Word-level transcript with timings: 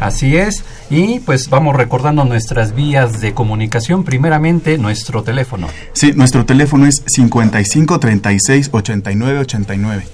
Así 0.00 0.38
es, 0.38 0.64
y 0.88 1.20
pues 1.20 1.50
vamos 1.50 1.76
recordando 1.76 2.24
nuestras 2.24 2.74
vías 2.74 3.20
de 3.20 3.34
comunicación. 3.34 4.04
Primeramente, 4.04 4.78
nuestro 4.78 5.22
teléfono. 5.22 5.68
Sí, 5.92 6.12
nuestro 6.14 6.46
teléfono 6.46 6.86
es 6.86 7.02
55 7.06 8.00
36 8.00 8.70
89 8.72 9.38
89. 9.40 10.04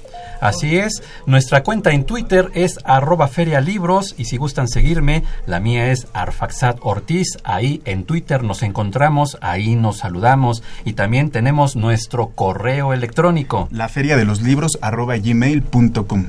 Así 0.41 0.77
es, 0.77 1.01
nuestra 1.25 1.63
cuenta 1.63 1.91
en 1.91 2.03
Twitter 2.03 2.51
es 2.55 2.77
arroba 2.83 3.29
ferialibros 3.29 4.13
y 4.17 4.25
si 4.25 4.35
gustan 4.35 4.67
seguirme, 4.67 5.23
la 5.47 5.61
mía 5.61 5.91
es 5.91 6.07
Arfaxat 6.13 6.77
Ortiz, 6.81 7.37
ahí 7.45 7.81
en 7.85 8.03
Twitter 8.03 8.43
nos 8.43 8.61
encontramos, 8.61 9.37
ahí 9.39 9.75
nos 9.75 9.99
saludamos 9.99 10.61
y 10.83 10.93
también 10.93 11.31
tenemos 11.31 11.77
nuestro 11.77 12.31
correo 12.35 12.91
electrónico. 12.91 13.69
La 13.71 13.87
feria 13.87 14.17
de 14.17 14.25
los 14.25 14.41
libros 14.41 14.77
arroba 14.81 15.15
gmail.com. 15.15 16.25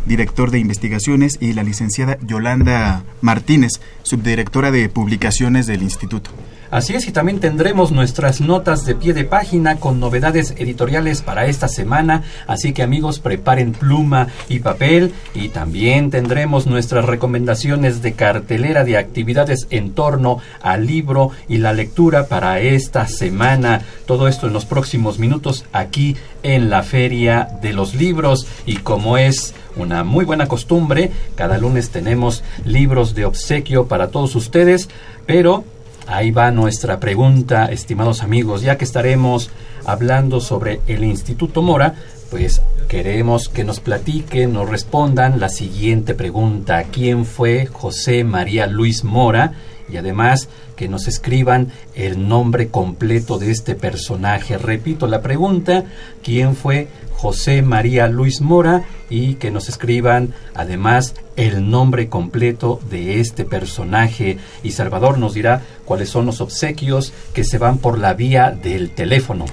director 0.06 0.50
de 0.50 0.58
investigaciones, 0.58 1.38
y 1.40 1.52
la 1.52 1.62
licenciada 1.62 2.18
Yolanda 2.22 3.04
Martínez, 3.20 3.72
subdirectora 4.02 4.70
de 4.70 4.88
publicaciones 4.88 5.66
del 5.66 5.82
instituto. 5.82 6.30
Así 6.72 6.94
es, 6.94 7.06
y 7.06 7.12
también 7.12 7.38
tendremos 7.38 7.92
nuestras 7.92 8.40
notas 8.40 8.86
de 8.86 8.94
pie 8.94 9.12
de 9.12 9.24
página 9.24 9.76
con 9.76 10.00
novedades 10.00 10.54
editoriales 10.56 11.20
para 11.20 11.44
esta 11.44 11.68
semana, 11.68 12.22
así 12.46 12.72
que 12.72 12.82
amigos 12.82 13.18
preparen 13.18 13.72
pluma 13.72 14.28
y 14.48 14.60
papel 14.60 15.12
y 15.34 15.50
también 15.50 16.10
tendremos 16.10 16.66
nuestras 16.66 17.04
recomendaciones 17.04 18.00
de 18.00 18.14
cartelera 18.14 18.84
de 18.84 18.96
actividades 18.96 19.66
en 19.68 19.92
torno 19.92 20.38
al 20.62 20.86
libro 20.86 21.32
y 21.46 21.58
la 21.58 21.74
lectura 21.74 22.26
para 22.26 22.58
esta 22.60 23.06
semana. 23.06 23.82
Todo 24.06 24.26
esto 24.26 24.46
en 24.46 24.54
los 24.54 24.64
próximos 24.64 25.18
minutos 25.18 25.66
aquí 25.74 26.16
en 26.42 26.70
la 26.70 26.82
Feria 26.84 27.50
de 27.60 27.74
los 27.74 27.94
Libros 27.94 28.46
y 28.64 28.76
como 28.76 29.18
es 29.18 29.54
una 29.76 30.04
muy 30.04 30.24
buena 30.24 30.48
costumbre, 30.48 31.12
cada 31.34 31.58
lunes 31.58 31.90
tenemos 31.90 32.42
libros 32.64 33.14
de 33.14 33.26
obsequio 33.26 33.88
para 33.88 34.08
todos 34.08 34.34
ustedes, 34.36 34.88
pero 35.26 35.64
Ahí 36.06 36.30
va 36.30 36.50
nuestra 36.50 36.98
pregunta, 36.98 37.66
estimados 37.66 38.22
amigos, 38.22 38.62
ya 38.62 38.76
que 38.76 38.84
estaremos 38.84 39.50
hablando 39.84 40.40
sobre 40.40 40.80
el 40.86 41.04
Instituto 41.04 41.62
Mora, 41.62 41.94
pues 42.30 42.60
queremos 42.88 43.48
que 43.48 43.62
nos 43.62 43.80
platiquen, 43.80 44.52
nos 44.52 44.68
respondan 44.68 45.38
la 45.38 45.48
siguiente 45.48 46.14
pregunta. 46.14 46.84
¿Quién 46.84 47.24
fue 47.24 47.66
José 47.66 48.24
María 48.24 48.66
Luis 48.66 49.04
Mora? 49.04 49.52
Y 49.88 49.96
además 49.96 50.48
que 50.76 50.88
nos 50.88 51.06
escriban 51.06 51.68
el 51.94 52.28
nombre 52.28 52.68
completo 52.68 53.38
de 53.38 53.50
este 53.50 53.74
personaje. 53.74 54.58
Repito 54.58 55.06
la 55.06 55.22
pregunta, 55.22 55.84
¿quién 56.22 56.56
fue 56.56 56.88
José 57.22 57.62
María 57.62 58.08
Luis 58.08 58.40
Mora 58.40 58.82
y 59.08 59.34
que 59.34 59.52
nos 59.52 59.68
escriban 59.68 60.34
además 60.54 61.14
el 61.36 61.70
nombre 61.70 62.08
completo 62.08 62.80
de 62.90 63.20
este 63.20 63.44
personaje 63.44 64.38
y 64.64 64.72
Salvador 64.72 65.18
nos 65.18 65.32
dirá 65.32 65.62
cuáles 65.84 66.08
son 66.08 66.26
los 66.26 66.40
obsequios 66.40 67.12
que 67.32 67.44
se 67.44 67.58
van 67.58 67.78
por 67.78 68.00
la 68.00 68.14
vía 68.14 68.50
del 68.50 68.90
teléfono. 68.90 69.44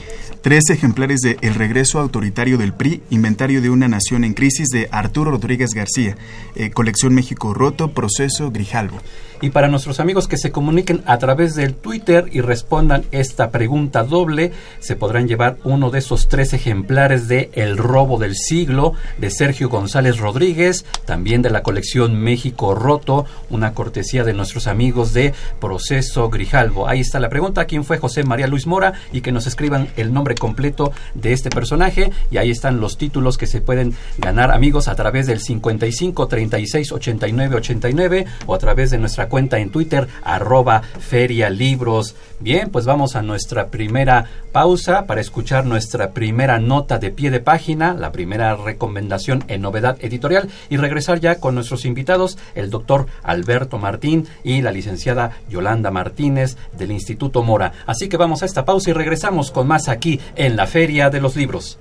Tres 0.41 0.71
ejemplares 0.71 1.19
de 1.19 1.37
El 1.41 1.53
regreso 1.53 1.99
autoritario 1.99 2.57
del 2.57 2.73
PRI, 2.73 3.03
Inventario 3.11 3.61
de 3.61 3.69
una 3.69 3.87
nación 3.87 4.23
en 4.23 4.33
crisis 4.33 4.69
de 4.69 4.87
Arturo 4.89 5.31
Rodríguez 5.31 5.71
García, 5.75 6.15
eh, 6.55 6.71
Colección 6.71 7.13
México 7.13 7.53
Roto, 7.53 7.91
Proceso 7.91 8.49
Grijalvo. 8.49 8.97
Y 9.41 9.51
para 9.51 9.67
nuestros 9.69 9.99
amigos 9.99 10.27
que 10.27 10.37
se 10.37 10.51
comuniquen 10.51 11.01
a 11.05 11.17
través 11.17 11.55
del 11.55 11.73
Twitter 11.73 12.25
y 12.31 12.41
respondan 12.41 13.03
esta 13.11 13.51
pregunta 13.51 14.03
doble, 14.03 14.51
se 14.79 14.95
podrán 14.95 15.27
llevar 15.27 15.57
uno 15.63 15.91
de 15.91 15.99
esos 15.99 16.27
tres 16.27 16.53
ejemplares 16.53 17.27
de 17.27 17.49
El 17.59 17.77
robo 17.77 18.17
del 18.17 18.37
siglo 18.37 18.93
de 19.17 19.29
Sergio 19.29 19.67
González 19.67 20.17
Rodríguez, 20.17 20.85
también 21.03 21.41
de 21.41 21.49
la 21.49 21.61
colección 21.61 22.15
México 22.15 22.73
Roto, 22.73 23.25
una 23.49 23.73
cortesía 23.73 24.23
de 24.23 24.31
nuestros 24.31 24.65
amigos 24.65 25.11
de 25.11 25.33
Proceso 25.59 26.29
Grijalvo. 26.29 26.87
Ahí 26.87 27.01
está 27.01 27.19
la 27.19 27.27
pregunta, 27.27 27.65
¿quién 27.65 27.83
fue 27.83 27.97
José 27.97 28.23
María 28.23 28.47
Luis 28.47 28.65
Mora? 28.65 28.93
Y 29.11 29.19
que 29.19 29.33
nos 29.33 29.45
escriban 29.45 29.89
el 29.97 30.13
nombre 30.13 30.35
completo 30.35 30.93
de 31.15 31.33
este 31.33 31.49
personaje 31.49 32.11
y 32.31 32.37
ahí 32.37 32.49
están 32.49 32.79
los 32.79 32.97
títulos 32.97 33.37
que 33.37 33.45
se 33.45 33.59
pueden 33.59 33.93
ganar 34.19 34.51
amigos 34.51 34.87
a 34.87 34.95
través 34.95 35.27
del 35.27 35.41
55 35.41 36.27
36 36.29 36.93
89 36.93 37.55
89 37.57 38.25
o 38.45 38.55
a 38.55 38.57
través 38.57 38.89
de 38.89 38.99
nuestra 38.99 39.27
cuenta 39.27 39.59
en 39.59 39.69
Twitter, 39.69 40.07
arroba 40.23 40.81
Feria 40.81 41.49
Libros. 41.49 42.15
Bien, 42.39 42.69
pues 42.69 42.85
vamos 42.85 43.17
a 43.17 43.21
nuestra 43.21 43.67
primera 43.67 44.23
pausa 44.53 45.05
para 45.05 45.19
escuchar 45.19 45.65
nuestra 45.65 46.11
primera 46.11 46.57
nota 46.57 46.97
de 46.97 47.11
pie 47.11 47.31
de 47.31 47.41
página, 47.49 47.95
la 47.95 48.11
primera 48.11 48.55
recomendación 48.55 49.43
en 49.47 49.63
novedad 49.63 49.97
editorial 50.01 50.51
y 50.69 50.77
regresar 50.77 51.19
ya 51.19 51.39
con 51.39 51.55
nuestros 51.55 51.83
invitados, 51.83 52.37
el 52.53 52.69
doctor 52.69 53.07
Alberto 53.23 53.79
Martín 53.79 54.27
y 54.43 54.61
la 54.61 54.71
licenciada 54.71 55.31
Yolanda 55.49 55.89
Martínez 55.89 56.57
del 56.77 56.91
Instituto 56.91 57.41
Mora. 57.41 57.71
Así 57.87 58.07
que 58.07 58.17
vamos 58.17 58.43
a 58.43 58.45
esta 58.45 58.65
pausa 58.65 58.91
y 58.91 58.93
regresamos 58.93 59.49
con 59.49 59.65
más 59.65 59.89
aquí 59.89 60.19
en 60.35 60.55
la 60.55 60.67
Feria 60.67 61.09
de 61.09 61.21
los 61.21 61.35
Libros. 61.35 61.79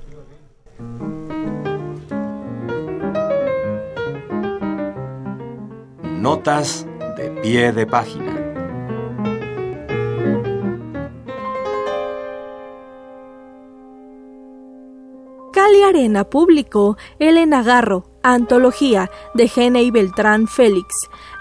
Notas 6.02 6.86
de 7.18 7.30
pie 7.42 7.72
de 7.72 7.84
página. 7.84 8.37
Cali 15.68 15.82
Arena 15.82 16.24
publicó 16.24 16.96
El 17.18 17.36
Enagarro, 17.36 18.04
Antología 18.22 19.10
de 19.34 19.48
Gene 19.48 19.82
y 19.82 19.90
Beltrán 19.90 20.48
Félix, 20.48 20.86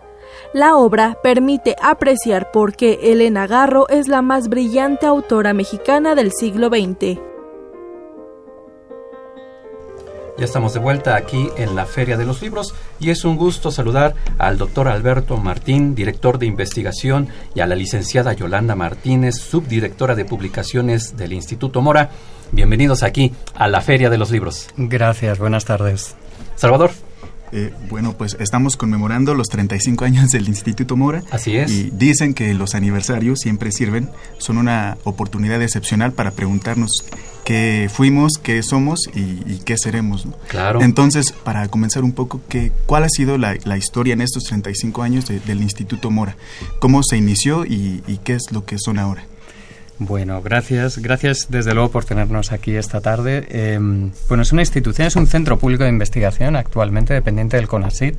La 0.52 0.76
obra 0.76 1.18
permite 1.22 1.76
apreciar 1.82 2.50
por 2.52 2.74
qué 2.74 2.98
Elena 3.02 3.46
Garro 3.46 3.88
es 3.88 4.08
la 4.08 4.22
más 4.22 4.48
brillante 4.48 5.06
autora 5.06 5.52
mexicana 5.52 6.14
del 6.14 6.32
siglo 6.32 6.68
XX. 6.68 7.18
Ya 10.36 10.46
estamos 10.46 10.74
de 10.74 10.80
vuelta 10.80 11.14
aquí 11.14 11.48
en 11.56 11.76
la 11.76 11.86
Feria 11.86 12.16
de 12.16 12.24
los 12.24 12.42
Libros 12.42 12.74
y 12.98 13.10
es 13.10 13.24
un 13.24 13.36
gusto 13.36 13.70
saludar 13.70 14.14
al 14.36 14.58
doctor 14.58 14.88
Alberto 14.88 15.36
Martín, 15.36 15.94
director 15.94 16.38
de 16.38 16.46
investigación, 16.46 17.28
y 17.54 17.60
a 17.60 17.68
la 17.68 17.76
licenciada 17.76 18.32
Yolanda 18.32 18.74
Martínez, 18.74 19.36
subdirectora 19.36 20.16
de 20.16 20.24
publicaciones 20.24 21.16
del 21.16 21.34
Instituto 21.34 21.82
Mora. 21.82 22.10
Bienvenidos 22.50 23.04
aquí 23.04 23.32
a 23.54 23.68
la 23.68 23.80
Feria 23.80 24.10
de 24.10 24.18
los 24.18 24.32
Libros. 24.32 24.66
Gracias, 24.76 25.38
buenas 25.38 25.66
tardes. 25.66 26.16
Salvador. 26.56 26.90
Eh, 27.56 27.72
bueno, 27.88 28.14
pues 28.18 28.36
estamos 28.40 28.76
conmemorando 28.76 29.32
los 29.36 29.46
35 29.46 30.04
años 30.04 30.30
del 30.30 30.48
Instituto 30.48 30.96
Mora. 30.96 31.22
Así 31.30 31.56
es. 31.56 31.70
Y 31.70 31.90
dicen 31.92 32.34
que 32.34 32.52
los 32.52 32.74
aniversarios 32.74 33.38
siempre 33.38 33.70
sirven, 33.70 34.10
son 34.38 34.58
una 34.58 34.98
oportunidad 35.04 35.62
excepcional 35.62 36.12
para 36.12 36.32
preguntarnos 36.32 36.90
qué 37.44 37.88
fuimos, 37.92 38.38
qué 38.42 38.60
somos 38.64 38.98
y, 39.14 39.58
qué 39.64 39.78
seremos. 39.78 40.26
Claro. 40.48 40.82
Entonces, 40.82 41.32
para 41.44 41.68
comenzar 41.68 42.02
un 42.02 42.10
poco, 42.10 42.40
¿qué, 42.48 42.72
¿cuál 42.86 43.04
ha 43.04 43.08
sido 43.08 43.38
la, 43.38 43.54
historia 43.76 44.14
en 44.14 44.20
estos 44.20 44.42
35 44.44 45.02
años 45.02 45.26
del 45.26 45.62
Instituto 45.62 46.10
Mora? 46.10 46.36
¿Cómo 46.80 47.04
se 47.04 47.16
inició 47.16 47.64
y 47.64 48.18
qué 48.24 48.32
es 48.32 48.50
lo 48.50 48.64
que 48.64 48.78
son 48.80 48.98
ahora? 48.98 49.24
Bueno, 49.98 50.42
gracias. 50.42 50.98
Gracias 50.98 51.46
desde 51.50 51.72
luego 51.72 51.90
por 51.90 52.04
tenernos 52.04 52.50
aquí 52.50 52.74
esta 52.74 53.00
tarde. 53.00 53.46
Eh, 53.48 53.78
bueno, 54.28 54.42
es 54.42 54.52
una 54.52 54.62
institución, 54.62 55.06
es 55.06 55.14
un 55.14 55.28
centro 55.28 55.58
público 55.58 55.84
de 55.84 55.90
investigación 55.90 56.56
actualmente 56.56 57.14
dependiente 57.14 57.56
del 57.56 57.68
CONACYT. 57.68 58.16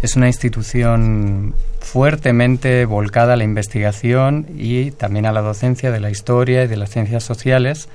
Es 0.00 0.14
una 0.16 0.28
institución 0.28 1.54
fuertemente 1.80 2.84
volcada 2.84 3.32
a 3.32 3.36
la 3.36 3.42
investigación 3.42 4.46
y 4.56 4.92
también 4.92 5.26
a 5.26 5.32
la 5.32 5.40
docencia 5.40 5.90
de 5.90 5.98
la 5.98 6.10
historia 6.10 6.64
y 6.64 6.68
de 6.68 6.76
las 6.76 6.90
ciencias 6.90 7.24
sociales. 7.24 7.88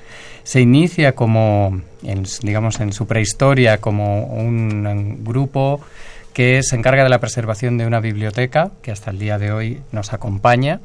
Se 0.44 0.60
inicia 0.60 1.14
como, 1.14 1.80
en, 2.02 2.24
digamos, 2.42 2.80
en 2.80 2.92
su 2.92 3.06
prehistoria 3.06 3.78
como 3.78 4.24
un 4.26 5.24
grupo 5.24 5.80
que 6.34 6.62
se 6.62 6.76
encarga 6.76 7.02
de 7.02 7.08
la 7.08 7.20
preservación 7.20 7.78
de 7.78 7.86
una 7.86 8.00
biblioteca 8.00 8.70
que 8.82 8.92
hasta 8.92 9.10
el 9.10 9.18
día 9.18 9.38
de 9.38 9.50
hoy 9.50 9.80
nos 9.92 10.12
acompaña 10.12 10.80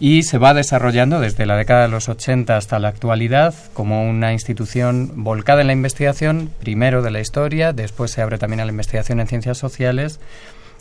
y 0.00 0.22
se 0.22 0.38
va 0.38 0.54
desarrollando 0.54 1.20
desde 1.20 1.44
la 1.44 1.58
década 1.58 1.82
de 1.82 1.88
los 1.88 2.08
80 2.08 2.56
hasta 2.56 2.78
la 2.78 2.88
actualidad 2.88 3.54
como 3.74 4.08
una 4.08 4.32
institución 4.32 5.12
volcada 5.14 5.60
en 5.60 5.66
la 5.66 5.74
investigación, 5.74 6.50
primero 6.58 7.02
de 7.02 7.10
la 7.10 7.20
historia, 7.20 7.74
después 7.74 8.10
se 8.10 8.22
abre 8.22 8.38
también 8.38 8.60
a 8.60 8.64
la 8.64 8.70
investigación 8.70 9.20
en 9.20 9.26
ciencias 9.26 9.58
sociales, 9.58 10.18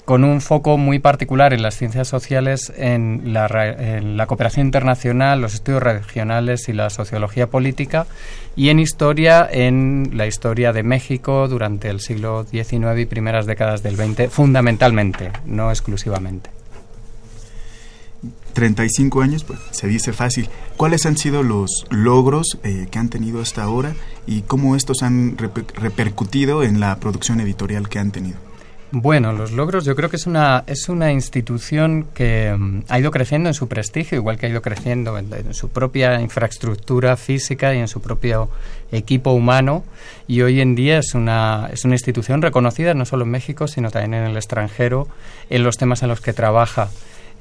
con 0.06 0.24
un 0.24 0.40
foco 0.40 0.78
muy 0.78 1.00
particular 1.00 1.54
en 1.54 1.62
las 1.62 1.76
ciencias 1.76 2.08
sociales, 2.08 2.72
en 2.78 3.34
la, 3.34 3.50
la 3.50 4.26
cooperación 4.26 4.68
internacional, 4.68 5.42
los 5.42 5.54
estudios 5.54 5.84
regionales 5.84 6.70
y 6.70 6.74
la 6.74 6.90
sociología 6.90 7.48
política, 7.48 8.08
y 8.56 8.70
en 8.70 8.80
historia, 8.80 9.48
en 9.52 10.12
la 10.14 10.28
historia 10.28 10.72
de 10.72 10.84
México 10.84 11.50
durante 11.50 11.90
el 11.90 12.00
siglo 12.00 12.46
XIX 12.46 12.98
y 12.98 13.06
primeras 13.06 13.46
décadas 13.46 13.84
del 13.84 13.98
XX, 13.98 14.32
fundamentalmente, 14.32 15.32
no 15.46 15.72
exclusivamente. 15.72 16.59
35 18.54 19.22
años, 19.22 19.44
pues 19.44 19.60
se 19.72 19.88
dice 19.88 20.14
fácil. 20.14 20.50
¿Cuáles 20.78 21.06
han 21.06 21.18
sido 21.18 21.44
los 21.44 21.86
logros 21.90 22.58
eh, 22.64 22.88
que 22.90 23.00
han 23.00 23.10
tenido 23.10 23.42
hasta 23.42 23.64
ahora 23.64 23.94
y 24.26 24.42
cómo 24.42 24.76
estos 24.76 25.04
han 25.04 25.38
repercutido 25.38 26.64
en 26.64 26.80
la 26.80 27.00
producción 27.00 27.40
editorial 27.42 27.90
que 27.90 28.00
han 28.00 28.12
tenido? 28.12 28.38
Bueno, 28.92 29.34
los 29.34 29.52
logros 29.52 29.86
yo 29.86 29.96
creo 29.96 30.10
que 30.10 30.16
es 30.16 30.26
una, 30.26 30.64
es 30.66 30.90
una 30.90 31.12
institución 31.12 32.08
que 32.16 32.56
mm, 32.58 32.86
ha 32.90 33.00
ido 33.00 33.12
creciendo 33.12 33.48
en 33.48 33.54
su 33.54 33.68
prestigio, 33.68 34.18
igual 34.18 34.40
que 34.40 34.48
ha 34.48 34.50
ido 34.50 34.64
creciendo 34.64 35.16
en, 35.20 35.54
su 35.54 35.70
propia 35.70 36.20
infraestructura 36.22 37.16
física 37.16 37.76
y 37.76 37.78
en 37.78 37.88
su 37.88 38.02
propio 38.02 38.50
equipo 38.92 39.32
humano. 39.32 39.84
Y 40.28 40.42
hoy 40.42 40.60
en 40.60 40.74
día 40.74 40.98
es 40.98 41.14
una, 41.14 41.70
es 41.72 41.86
una 41.86 41.94
institución 41.94 42.42
reconocida 42.42 42.96
no 42.96 43.06
solo 43.06 43.26
en 43.26 43.32
México, 43.32 43.68
sino 43.68 43.92
también 43.92 44.24
en 44.24 44.32
el 44.32 44.38
extranjero, 44.38 45.08
en 45.52 45.64
los 45.64 45.78
temas 45.78 46.02
en 46.02 46.10
los 46.10 46.20
que 46.20 46.34
trabaja. 46.34 46.90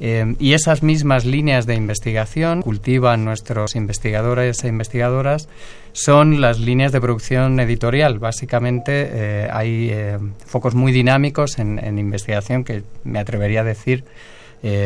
Eh, 0.01 0.37
y 0.39 0.53
esas 0.53 0.83
mismas 0.83 1.25
líneas 1.25 1.67
de 1.67 1.75
investigación 1.75 2.63
cultivan 2.63 3.25
nuestros 3.25 3.75
investigadores 3.75 4.63
e 4.63 4.69
investigadoras 4.69 5.49
son 5.93 6.41
las 6.41 6.61
líneas 6.61 6.93
de 6.93 7.01
producción 7.01 7.59
editorial. 7.59 8.19
Básicamente 8.21 9.09
eh, 9.11 9.49
hay 9.53 9.91
eh, 9.91 10.19
focos 10.47 10.75
muy 10.75 10.93
dinámicos 10.93 11.59
en, 11.59 11.99
investigación 11.99 12.63
que 12.63 12.85
me 13.03 13.19
atrevería 13.19 13.63
a 13.63 13.65
decir 13.65 14.05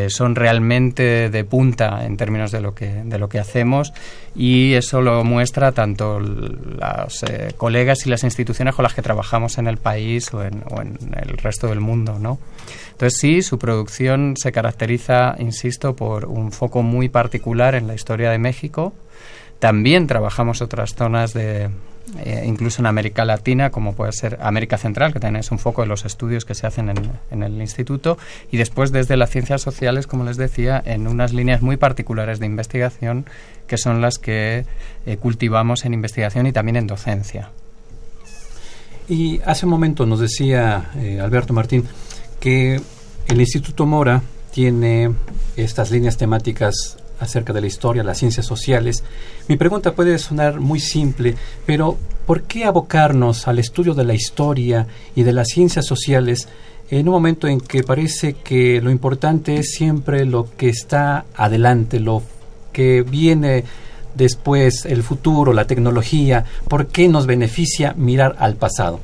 son 0.08 0.34
realmente 0.34 1.30
de 1.30 1.44
punta 1.44 2.04
en 2.04 2.16
términos 2.16 2.50
de 2.50 2.60
lo 2.60 2.74
que 2.74 3.02
de 3.04 3.19
lo 3.19 3.28
que 3.28 3.38
hacemos 3.38 3.92
y 4.36 4.74
eso 4.74 5.00
lo 5.00 5.24
muestra 5.24 5.72
tanto 5.72 6.20
los 6.20 7.24
colegas 7.56 8.06
y 8.06 8.10
las 8.10 8.22
instituciones 8.22 8.74
con 8.74 8.82
las 8.82 8.94
que 8.94 9.02
trabajamos 9.02 9.58
en 9.58 9.69
el 9.69 9.78
país 9.78 10.32
o 10.34 10.42
en, 10.42 10.62
o 10.70 10.82
en 10.82 10.98
el 11.16 11.38
resto 11.38 11.69
del 11.69 11.80
mundo, 11.80 12.19
¿no? 12.19 12.38
Entonces 12.92 13.19
sí, 13.19 13.42
su 13.42 13.58
producción 13.58 14.34
se 14.36 14.52
caracteriza, 14.52 15.34
insisto, 15.38 15.96
por 15.96 16.26
un 16.26 16.52
foco 16.52 16.82
muy 16.82 17.08
particular 17.08 17.75
en 17.75 17.88
la 17.88 17.94
historia 17.94 18.30
de 18.30 18.38
México. 18.38 18.92
También 19.58 20.06
trabajamos 20.06 20.62
otras 20.62 20.94
zonas 20.94 21.32
de, 21.32 21.70
eh, 22.19 22.44
incluso 22.46 22.82
en 22.82 22.87
América 22.87 23.25
Latina, 23.25 23.70
como 23.70 23.94
puede 23.94 24.12
ser 24.12 24.38
América 24.43 24.76
Central, 24.76 25.12
que 25.12 25.20
también 25.20 25.40
es 25.40 25.50
un 25.50 25.58
foco 25.58 25.82
de 25.82 25.88
los 25.88 26.04
estudios 26.04 26.44
que 26.44 26.54
se 26.54 26.66
hacen 26.66 26.90
en, 27.31 27.43
el 27.43 27.60
instituto, 27.60 28.19
y 28.50 28.56
después 28.56 28.93
desde 28.93 29.16
las 29.16 29.31
ciencias 29.31 29.62
sociales, 29.62 30.06
como 30.06 30.25
les 30.25 30.37
decía, 30.37 30.82
en 30.84 31.06
unas 31.06 31.32
líneas 31.32 31.62
muy 31.62 31.76
particulares 31.76 32.38
de 32.40 32.46
investigación, 32.46 33.26
que 33.66 33.78
son 33.78 34.00
las 34.00 34.18
que 34.18 34.64
eh, 35.06 35.16
cultivamos 35.16 35.85
en 35.85 35.94
investigación 35.94 36.47
y 36.47 36.52
también 36.52 36.76
en 36.76 36.87
docencia. 36.87 37.50
Y 39.09 39.40
hace 39.44 39.66
un 39.66 39.71
momento 39.71 40.06
nos 40.06 40.21
decía 40.21 40.90
eh, 40.97 41.21
Alberto 41.21 41.52
Martín 41.52 41.85
que 42.40 42.80
el 43.28 43.40
Instituto 43.40 43.87
Mora 43.87 44.23
tiene 44.52 45.12
estas 45.56 45.90
líneas 45.90 46.16
temáticas 46.16 46.99
acerca 47.21 47.52
de 47.52 47.61
la 47.61 47.66
historia, 47.66 48.02
las 48.02 48.19
ciencias 48.19 48.47
sociales. 48.47 49.02
Mi 49.49 49.57
pregunta 49.57 49.92
puede 49.92 50.19
sonar 50.19 50.61
muy 50.61 50.81
simple, 50.81 51.35
pero 51.66 51.97
¿por 52.26 52.42
qué 52.42 52.64
abocarnos 52.64 53.49
al 53.49 53.59
estudio 53.59 53.95
de 53.95 54.04
la 54.04 54.14
historia 54.14 54.87
y 55.14 55.23
de 55.23 55.33
las 55.33 55.49
ciencias 55.49 55.87
sociales 55.87 56.49
en 56.90 57.09
un 57.09 57.14
momento 57.14 57.49
en 57.49 57.61
que 57.61 57.83
parece 57.83 58.35
que 58.35 58.81
lo 58.81 58.90
importante 58.90 59.57
es 59.57 59.75
siempre 59.75 60.25
lo 60.25 60.49
que 60.57 60.69
está 60.69 61.25
adelante, 61.35 62.00
lo 62.00 62.23
que 62.73 63.02
viene 63.02 63.64
después, 64.14 64.85
el 64.85 65.02
futuro, 65.02 65.52
la 65.52 65.66
tecnología? 65.66 66.45
¿Por 66.69 66.88
qué 66.88 67.09
nos 67.09 67.26
beneficia 67.26 67.95
mirar 67.97 68.37
al 68.38 68.57
pasado? 68.57 69.00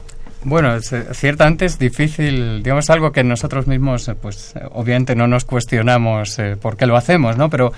Bueno, 0.49 0.75
eh, 0.75 0.81
ciertamente 1.12 1.67
es 1.67 1.78
difícil, 1.78 2.62
digamos, 2.62 2.88
algo 2.88 3.12
que 3.12 3.23
nosotros 3.23 3.67
mismos, 3.67 4.09
eh, 4.09 4.14
pues 4.14 4.55
obviamente 4.73 5.14
no 5.14 5.26
nos 5.26 5.45
cuestionamos 5.45 6.38
eh, 6.38 6.57
por 6.57 6.78
qué 6.78 6.87
lo 6.87 6.97
hacemos, 6.97 7.37
¿no? 7.37 7.50
Pero 7.50 7.73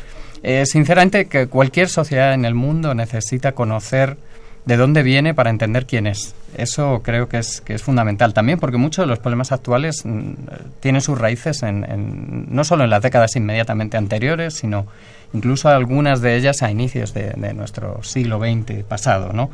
sinceramente 0.65 1.27
que 1.27 1.49
cualquier 1.49 1.91
sociedad 1.91 2.33
en 2.33 2.47
el 2.47 2.55
mundo 2.55 2.95
necesita 2.95 3.53
conocer 3.53 4.17
de 4.65 4.77
dónde 4.79 5.03
viene 5.03 5.35
para 5.35 5.51
entender 5.51 5.85
quién 5.85 6.07
es. 6.07 6.35
Eso 6.57 7.03
creo 7.05 7.29
que 7.29 7.39
es, 7.39 7.61
que 7.61 7.75
es 7.75 7.83
fundamental 7.83 8.33
también 8.33 8.59
porque 8.59 8.79
muchos 8.79 9.03
de 9.03 9.09
los 9.09 9.19
problemas 9.19 9.53
actuales 9.53 10.03
mm, 10.05 10.33
tienen 10.81 11.03
sus 11.03 11.19
raíces 11.19 11.63
en, 11.63 12.47
no 12.49 12.65
solo 12.65 12.85
en 12.85 12.91
las 12.91 13.03
décadas 13.03 13.37
inmediatamente 13.37 13.99
anteriores, 13.99 14.55
sino 14.55 14.87
incluso 15.33 15.69
algunas 15.69 16.21
de 16.21 16.37
ellas 16.37 16.63
a 16.63 16.71
inicios 16.71 17.15
de, 17.15 17.31
de 17.37 17.55
nuestro 17.55 18.03
siglo 18.03 18.39
XX 18.39 18.85
pasado, 18.85 19.33
¿no? 19.33 19.51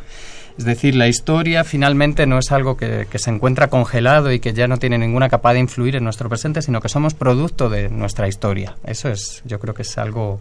Es 0.58 0.64
decir, 0.64 0.94
la 0.94 1.06
historia 1.06 1.64
finalmente 1.64 2.26
no 2.26 2.38
es 2.38 2.50
algo 2.50 2.78
que, 2.78 3.06
se 3.14 3.30
encuentra 3.30 3.68
congelado 3.68 4.32
y 4.32 4.40
que 4.40 4.54
ya 4.54 4.66
no 4.66 4.78
tiene 4.78 4.96
ninguna 4.96 5.28
capacidad 5.28 5.54
de 5.54 5.60
influir 5.60 5.96
en 5.96 6.04
nuestro 6.04 6.30
presente, 6.30 6.62
sino 6.62 6.80
que 6.80 6.88
somos 6.88 7.12
producto 7.12 7.68
de 7.68 7.90
nuestra 7.90 8.26
historia. 8.26 8.76
Eso 8.84 9.10
es, 9.10 9.42
yo 9.44 9.60
creo 9.60 9.74
que 9.74 9.82
es 9.82 9.98
algo 9.98 10.40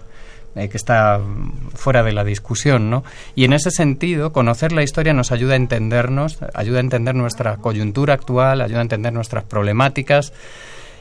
eh, 0.55 0.69
que 0.69 0.77
está 0.77 1.19
fuera 1.73 2.01
de 2.01 2.13
la 2.13 2.23
discusión, 2.23 2.89
¿no? 2.89 3.03
Y 3.35 3.43
en 3.43 3.51
ese 3.51 3.71
sentido, 3.71 4.31
conocer 4.31 4.71
la 4.71 4.83
historia 4.83 5.13
nos 5.13 5.33
ayuda 5.33 5.53
a 5.53 5.57
entendernos, 5.57 6.39
ayuda 6.53 6.77
a 6.77 6.81
entender 6.81 7.13
nuestra 7.13 7.57
coyuntura 7.57 8.13
actual, 8.13 8.61
ayuda 8.61 8.79
a 8.79 8.83
entender 8.83 9.11
nuestras 9.11 9.43
problemáticas 9.43 10.31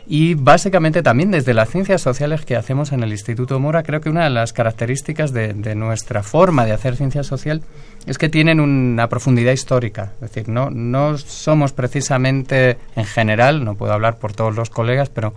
Y 0.07 0.35
básicamente 0.35 1.03
también 1.03 1.31
desde 1.31 1.55
las 1.55 1.71
ciencias 1.71 2.03
sociales 2.03 2.45
que 2.45 2.57
hacemos 2.57 2.93
en 2.93 3.03
el 3.03 3.11
Instituto 3.11 3.59
Mora, 3.59 3.83
creo 3.83 4.01
que 4.01 4.11
una 4.11 4.25
de 4.25 4.31
las 4.31 4.53
características 4.53 5.33
de, 5.33 5.75
nuestra 5.75 6.23
forma 6.23 6.67
de 6.67 6.73
hacer 6.73 6.97
ciencia 6.97 7.23
social 7.23 7.63
es 8.07 8.19
que 8.19 8.29
tienen 8.29 8.61
una 8.61 9.09
profundidad 9.09 9.53
histórica. 9.53 10.13
Es 10.17 10.33
decir, 10.33 10.49
no, 10.49 10.71
no 10.71 11.17
somos 11.17 11.73
precisamente 11.73 12.77
en 12.97 13.07
general, 13.07 13.65
no 13.65 13.77
puedo 13.77 13.95
hablar 13.95 14.19
por 14.19 14.35
todos 14.35 14.55
los 14.55 14.69
colegas, 14.69 15.09
pero 15.09 15.33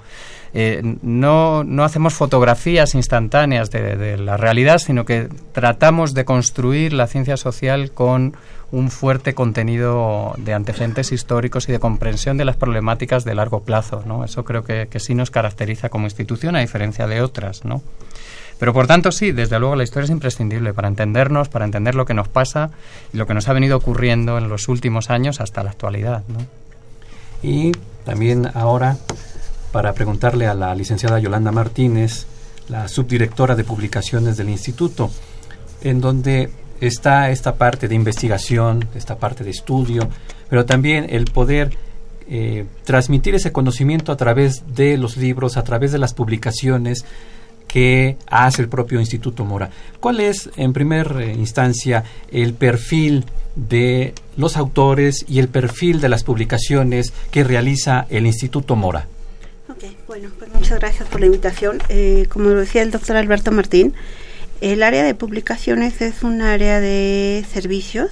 eh, 0.54 0.82
no, 1.02 1.64
no, 1.64 1.84
hacemos 1.84 2.14
fotografías 2.14 2.96
instantáneas 2.96 3.70
de, 3.70 4.18
la 4.18 4.38
realidad, 4.38 4.80
sino 4.80 5.06
que 5.06 5.30
tratamos 5.54 6.14
de 6.14 6.26
construir 6.26 6.94
la 6.94 7.08
ciencia 7.08 7.38
social 7.38 7.92
con 7.92 8.36
un 8.72 8.92
fuerte 8.92 9.34
contenido 9.34 10.34
de 10.38 10.54
antecedentes 10.54 11.12
históricos 11.12 11.70
y 11.70 11.72
de 11.72 11.80
comprensión 11.80 12.38
de 12.38 12.46
las 12.46 12.58
problemáticas 12.58 13.24
de 13.24 13.36
largo 13.36 13.62
plazo. 13.62 14.04
¿no? 14.06 14.26
Eso 14.26 14.44
creo 14.44 14.64
que, 14.64 14.88
sí 15.00 15.16
nos 15.16 15.32
caracteriza 15.32 15.90
como 15.90 16.06
institución, 16.06 16.56
a 16.56 16.60
diferencia 16.60 17.08
de 17.08 17.22
otras. 17.22 17.64
¿no? 17.64 17.82
Pero 18.60 18.74
por 18.74 18.88
tanto, 18.88 19.12
sí, 19.12 19.32
desde 19.32 19.60
luego 19.60 19.76
la 19.76 19.84
historia 19.84 20.06
es 20.06 20.12
imprescindible 20.12 20.74
para 20.74 20.90
entendernos, 20.90 21.48
para 21.48 21.66
entender 21.66 21.96
lo 21.96 22.06
que 22.06 22.14
nos 22.14 22.28
pasa 22.28 22.72
y 23.14 23.18
lo 23.18 23.26
que 23.26 23.34
nos 23.34 23.48
ha 23.48 23.54
venido 23.54 23.78
ocurriendo 23.78 24.38
en 24.38 24.50
los 24.50 24.68
últimos 24.68 25.10
años 25.10 25.40
hasta 25.40 25.64
la 25.64 25.70
actualidad. 25.70 26.24
¿no? 26.28 26.40
Y 27.42 27.72
también 28.04 28.50
ahora, 28.54 28.98
para 29.72 29.94
preguntarle 29.94 30.48
a 30.48 30.54
la 30.54 30.76
licenciada 30.76 31.20
Yolanda 31.20 31.52
Martínez, 31.52 32.26
la 32.68 32.90
subdirectora 32.90 33.56
de 33.56 33.64
publicaciones 33.64 34.36
del 34.36 34.50
instituto, 34.50 35.10
en 35.82 36.02
donde 36.02 36.50
está 36.82 37.30
esta 37.32 37.56
parte 37.56 37.88
de 37.88 37.96
investigación, 37.96 38.88
esta 38.96 39.18
parte 39.18 39.44
de 39.44 39.52
estudio, 39.52 40.08
pero 40.50 40.66
también 40.66 41.08
el 41.10 41.26
poder 41.26 41.72
eh, 42.30 42.66
transmitir 42.84 43.36
ese 43.36 43.52
conocimiento 43.52 44.12
a 44.12 44.18
través 44.18 44.76
de 44.76 44.98
los 44.98 45.18
libros, 45.18 45.58
a 45.58 45.64
través 45.64 45.92
de 45.92 45.98
las 45.98 46.14
publicaciones 46.14 47.06
que 47.68 48.18
hace 48.28 48.62
el 48.62 48.70
propio 48.70 49.00
Instituto 49.00 49.46
Mora. 49.46 49.70
¿Cuál 50.00 50.20
es, 50.20 50.50
en 50.56 50.74
primera 50.74 51.24
eh, 51.24 51.34
instancia, 51.34 52.04
el 52.32 52.54
perfil 52.54 53.26
de 53.56 54.14
los 54.38 54.58
autores 54.58 55.26
y 55.28 55.40
el 55.40 55.48
perfil 55.48 56.00
de 56.00 56.10
las 56.10 56.24
publicaciones 56.24 57.14
que 57.32 57.44
realiza 57.44 58.06
el 58.10 58.26
Instituto 58.26 58.76
Mora? 58.76 59.08
Ok, 59.70 59.84
bueno, 60.08 60.30
pues 60.38 60.54
muchas 60.54 60.80
gracias 60.80 61.10
por 61.10 61.20
la 61.20 61.26
invitación. 61.26 61.80
Eh, 61.90 62.26
como 62.30 62.50
decía 62.50 62.82
el 62.82 62.92
doctor 62.92 63.18
Alberto 63.18 63.52
Martín, 63.52 63.94
el 64.62 64.84
área 64.84 65.04
de 65.04 65.16
publicaciones 65.16 66.02
es 66.02 66.24
un 66.24 66.42
área 66.42 66.80
de 66.80 67.46
servicios, 67.52 68.10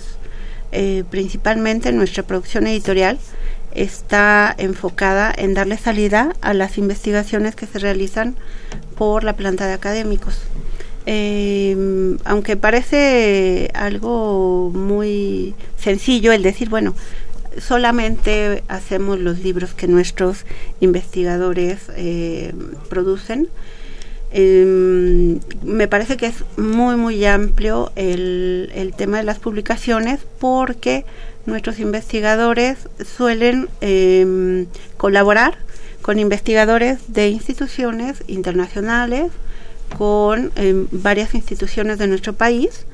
eh, 0.71 1.03
principalmente 1.09 1.91
nuestra 1.91 2.23
producción 2.23 2.67
editorial 2.67 3.17
está 3.73 4.55
enfocada 4.57 5.33
en 5.35 5.53
darle 5.53 5.77
salida 5.77 6.33
a 6.41 6.53
las 6.53 6.77
investigaciones 6.77 7.55
que 7.55 7.65
se 7.65 7.79
realizan 7.79 8.35
por 8.97 9.23
la 9.23 9.33
planta 9.33 9.67
de 9.67 9.73
académicos. 9.73 10.39
Eh, 11.05 12.17
aunque 12.23 12.57
parece 12.57 13.69
algo 13.73 14.71
muy 14.73 15.53
sencillo 15.77 16.31
el 16.31 16.41
decir, 16.41 16.69
bueno, 16.69 16.95
solamente 17.59 18.63
hacemos 18.67 19.19
los 19.19 19.39
libros 19.39 19.73
que 19.73 19.87
nuestros 19.87 20.45
investigadores 20.79 21.79
eh, 21.95 22.53
producen, 22.89 23.49
Em, 24.31 25.39
me 25.63 25.87
parece 25.87 26.17
que 26.17 26.25
es 26.25 26.43
muy, 26.57 26.95
muy 26.95 27.23
amplio 27.25 27.91
el, 27.95 28.71
el, 28.75 28.93
tema 28.93 29.17
de 29.17 29.23
las 29.23 29.39
publicaciones 29.39 30.19
porque 30.39 31.05
nuestros 31.45 31.79
investigadores 31.79 32.89
suelen 33.05 33.69
em, 33.81 34.65
colaborar 34.97 35.57
con 36.01 36.19
investigadores 36.19 36.99
de 37.07 37.29
instituciones 37.29 38.23
internacionales, 38.27 39.31
con 39.97 40.51
em, 40.55 40.87
varias 40.91 41.33
instituciones 41.33 41.97
de 41.97 42.07
nuestro 42.07 42.33
país, 42.33 42.85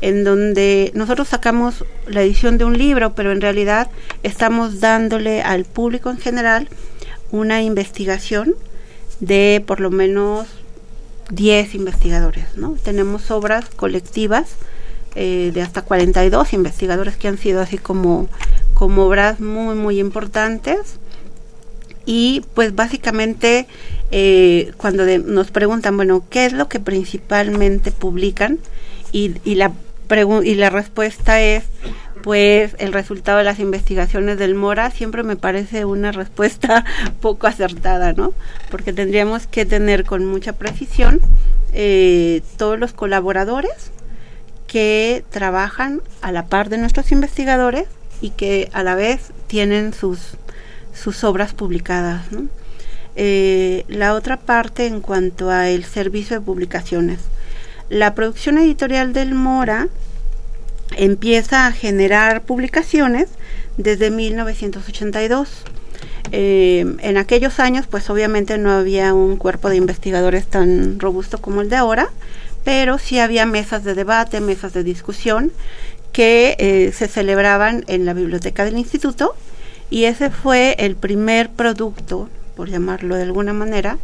en 0.00 0.24
donde 0.24 0.92
nosotros 0.94 1.28
sacamos 1.28 1.84
la 2.06 2.22
edición 2.22 2.58
de 2.58 2.64
un 2.64 2.76
libro, 2.76 3.14
pero 3.14 3.32
en 3.32 3.40
realidad 3.40 3.88
estamos 4.22 4.80
dándole 4.80 5.42
al 5.42 5.64
público 5.64 6.10
en 6.10 6.18
general 6.18 6.68
una 7.30 7.62
investigación 7.62 8.54
de 9.20 9.62
por 9.66 9.80
lo 9.80 9.90
menos 9.90 10.46
10 11.30 11.74
investigadores, 11.74 12.56
¿no? 12.56 12.76
Tenemos 12.82 13.30
obras 13.30 13.68
colectivas 13.68 14.56
eh, 15.14 15.50
de 15.52 15.62
hasta 15.62 15.82
42 15.82 16.52
investigadores 16.52 17.16
que 17.16 17.28
han 17.28 17.38
sido 17.38 17.60
así 17.60 17.78
como, 17.78 18.28
como 18.74 19.04
obras 19.04 19.40
muy, 19.40 19.74
muy 19.74 19.98
importantes. 19.98 20.98
Y 22.04 22.44
pues 22.54 22.74
básicamente 22.74 23.66
eh, 24.12 24.72
cuando 24.76 25.04
nos 25.04 25.50
preguntan, 25.50 25.96
bueno, 25.96 26.22
¿qué 26.30 26.46
es 26.46 26.52
lo 26.52 26.68
que 26.68 26.78
principalmente 26.78 27.90
publican? 27.90 28.60
Y, 29.10 29.34
y 29.44 29.56
la, 29.56 29.72
y 30.44 30.54
la 30.54 30.70
respuesta 30.70 31.40
es 31.40 31.64
pues 32.22 32.74
el 32.78 32.92
resultado 32.92 33.38
de 33.38 33.44
las 33.44 33.60
investigaciones 33.60 34.38
del 34.38 34.54
Mora 34.54 34.90
siempre 34.90 35.22
me 35.22 35.36
parece 35.36 35.84
una 35.84 36.10
respuesta 36.10 36.84
poco 37.20 37.46
acertada, 37.46 38.12
¿no? 38.12 38.32
Porque 38.70 38.92
tendríamos 38.92 39.46
que 39.46 39.64
tener 39.64 40.04
con 40.04 40.26
mucha 40.26 40.52
precisión 40.54 41.20
eh, 41.72 42.42
todos 42.56 42.78
los 42.78 42.92
colaboradores 42.92 43.92
que 44.66 45.24
trabajan 45.30 46.00
a 46.20 46.32
la 46.32 46.46
par 46.46 46.68
de 46.68 46.78
nuestros 46.78 47.12
investigadores 47.12 47.86
y 48.20 48.30
que 48.30 48.70
a 48.72 48.82
la 48.82 48.94
vez 48.94 49.30
tienen 49.46 49.92
sus, 49.92 50.36
sus 50.94 51.22
obras 51.22 51.54
publicadas. 51.54 52.26
Eh, 53.14 53.84
la 53.88 54.14
otra 54.14 54.36
parte 54.36 54.86
en 54.86 55.00
cuanto 55.00 55.50
al 55.50 55.84
servicio 55.84 56.38
de 56.38 56.44
publicaciones. 56.44 57.20
La 57.88 58.14
producción 58.14 58.58
editorial 58.58 59.12
del 59.12 59.34
Mora 59.34 59.88
empieza 60.96 61.66
a 61.66 61.72
generar 61.72 62.42
publicaciones 62.42 63.28
desde 63.76 64.10
1982. 64.10 65.64
Eh, 66.32 66.96
en 67.00 67.16
aquellos 67.16 67.60
años, 67.60 67.86
pues 67.88 68.10
obviamente 68.10 68.58
no 68.58 68.72
había 68.72 69.14
un 69.14 69.36
cuerpo 69.36 69.68
de 69.68 69.76
investigadores 69.76 70.46
tan 70.46 70.98
robusto 70.98 71.38
como 71.38 71.60
el 71.60 71.68
de 71.68 71.76
ahora, 71.76 72.10
pero 72.64 72.98
sí 72.98 73.20
había 73.20 73.46
mesas 73.46 73.84
de 73.84 73.94
debate, 73.94 74.40
mesas 74.40 74.72
de 74.72 74.82
discusión 74.82 75.52
que 76.12 76.56
eh, 76.58 76.92
se 76.92 77.06
celebraban 77.06 77.84
en 77.86 78.04
la 78.04 78.14
biblioteca 78.14 78.64
del 78.64 78.78
instituto 78.78 79.36
y 79.90 80.04
ese 80.04 80.30
fue 80.30 80.74
el 80.78 80.96
primer 80.96 81.50
producto, 81.50 82.28
por 82.56 82.68
llamarlo 82.68 83.14
de 83.14 83.22
alguna 83.22 83.52
manera, 83.52 83.98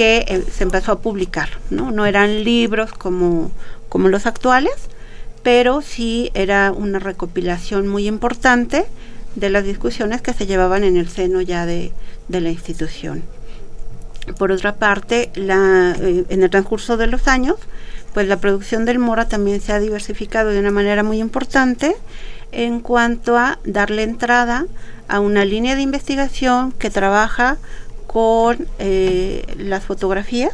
que 0.00 0.24
eh, 0.28 0.42
se 0.50 0.64
empezó 0.64 0.92
a 0.92 1.00
publicar, 1.00 1.50
¿no? 1.68 2.06
Eran 2.06 2.42
libros 2.42 2.90
como, 2.90 3.50
como 3.90 4.08
los 4.08 4.24
actuales, 4.24 4.72
pero 5.42 5.82
sí 5.82 6.30
era 6.32 6.72
una 6.72 6.98
recopilación 6.98 7.86
muy 7.86 8.06
importante 8.06 8.86
de 9.34 9.50
las 9.50 9.62
discusiones 9.62 10.22
que 10.22 10.32
se 10.32 10.46
llevaban 10.46 10.84
en 10.84 10.96
el 10.96 11.10
seno 11.10 11.42
ya 11.42 11.66
de, 11.66 11.92
la 12.30 12.48
institución. 12.48 13.24
Por 14.38 14.52
otra 14.52 14.76
parte, 14.76 15.30
eh, 15.34 16.24
en 16.30 16.42
el 16.42 16.48
transcurso 16.48 16.96
de 16.96 17.06
los 17.06 17.28
años, 17.28 17.56
pues 18.14 18.26
la 18.26 18.38
producción 18.38 18.86
del 18.86 19.00
Mora 19.00 19.28
también 19.28 19.60
se 19.60 19.74
ha 19.74 19.80
diversificado 19.80 20.48
de 20.48 20.60
una 20.60 20.70
manera 20.70 21.02
muy 21.02 21.18
importante 21.20 21.94
en 22.52 22.80
cuanto 22.80 23.36
a 23.36 23.58
darle 23.64 24.04
entrada 24.04 24.64
a 25.08 25.20
una 25.20 25.44
línea 25.44 25.76
de 25.76 25.82
investigación 25.82 26.72
que 26.72 26.88
trabaja 26.88 27.58
con 28.10 28.66
eh, 28.80 29.44
las 29.56 29.84
fotografías 29.84 30.52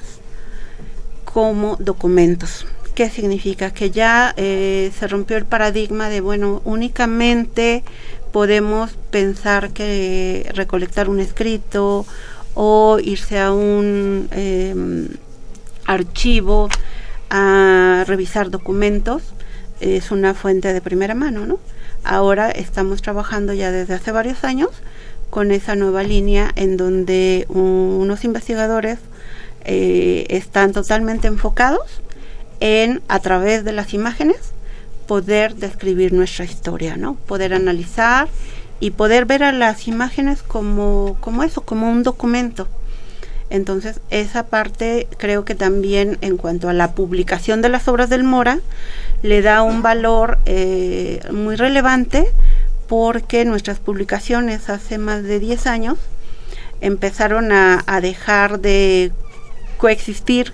como 1.24 1.76
documentos. 1.76 2.66
¿Qué 2.94 3.08
significa? 3.08 3.70
Que 3.70 3.90
ya 3.90 4.34
eh, 4.36 4.92
se 4.98 5.08
rompió 5.08 5.38
el 5.38 5.46
paradigma 5.46 6.10
de, 6.10 6.20
bueno, 6.20 6.60
únicamente 6.66 7.82
podemos 8.30 8.90
pensar 9.10 9.70
que 9.70 10.50
recolectar 10.54 11.08
un 11.08 11.18
escrito 11.18 12.04
o 12.54 12.98
irse 13.02 13.40
a 13.40 13.52
un 13.52 14.28
em, 14.32 15.08
archivo 15.86 16.68
a 17.30 18.04
revisar 18.06 18.50
documentos 18.50 19.22
es 19.80 20.10
una 20.10 20.34
fuente 20.34 20.74
de 20.74 20.82
primera 20.82 21.14
mano, 21.14 21.46
¿no? 21.46 21.58
Ahora 22.04 22.50
estamos 22.50 23.00
trabajando 23.00 23.54
ya 23.54 23.70
desde 23.70 23.94
hace 23.94 24.12
varios 24.12 24.44
años 24.44 24.68
con 25.36 25.52
esa 25.52 25.76
nueva 25.76 26.02
línea 26.02 26.50
en 26.56 26.78
donde 26.78 27.44
unos 27.50 28.24
investigadores 28.24 28.98
eh, 29.66 30.24
están 30.30 30.72
totalmente 30.72 31.28
enfocados 31.28 32.00
en, 32.60 33.02
a 33.08 33.18
través 33.18 33.62
de 33.62 33.72
las 33.72 33.92
imágenes, 33.92 34.38
poder 35.06 35.54
describir 35.56 36.14
nuestra 36.14 36.46
historia, 36.46 36.96
¿no? 36.96 37.16
Poder 37.16 37.52
analizar 37.52 38.28
y 38.80 38.92
poder 38.92 39.26
ver 39.26 39.42
a 39.42 39.52
las 39.52 39.88
imágenes 39.88 40.42
como, 40.42 41.18
como 41.20 41.42
eso, 41.42 41.60
como 41.60 41.90
un 41.90 42.02
documento. 42.02 42.66
Entonces, 43.50 44.00
esa 44.08 44.46
parte 44.46 45.06
creo 45.18 45.44
que 45.44 45.54
también 45.54 46.16
en 46.22 46.38
cuanto 46.38 46.70
a 46.70 46.72
la 46.72 46.92
publicación 46.94 47.60
de 47.60 47.68
las 47.68 47.88
obras 47.88 48.08
del 48.08 48.24
Mora, 48.24 48.60
le 49.22 49.42
da 49.42 49.60
un 49.60 49.82
valor 49.82 50.38
eh, 50.46 51.20
muy 51.30 51.56
relevante 51.56 52.26
porque 52.86 53.44
nuestras 53.44 53.78
publicaciones 53.78 54.68
hace 54.70 54.98
más 54.98 55.22
de 55.22 55.40
10 55.40 55.66
años 55.66 55.98
empezaron 56.80 57.52
a, 57.52 57.82
dejar 58.00 58.60
de 58.60 59.12
coexistir 59.78 60.52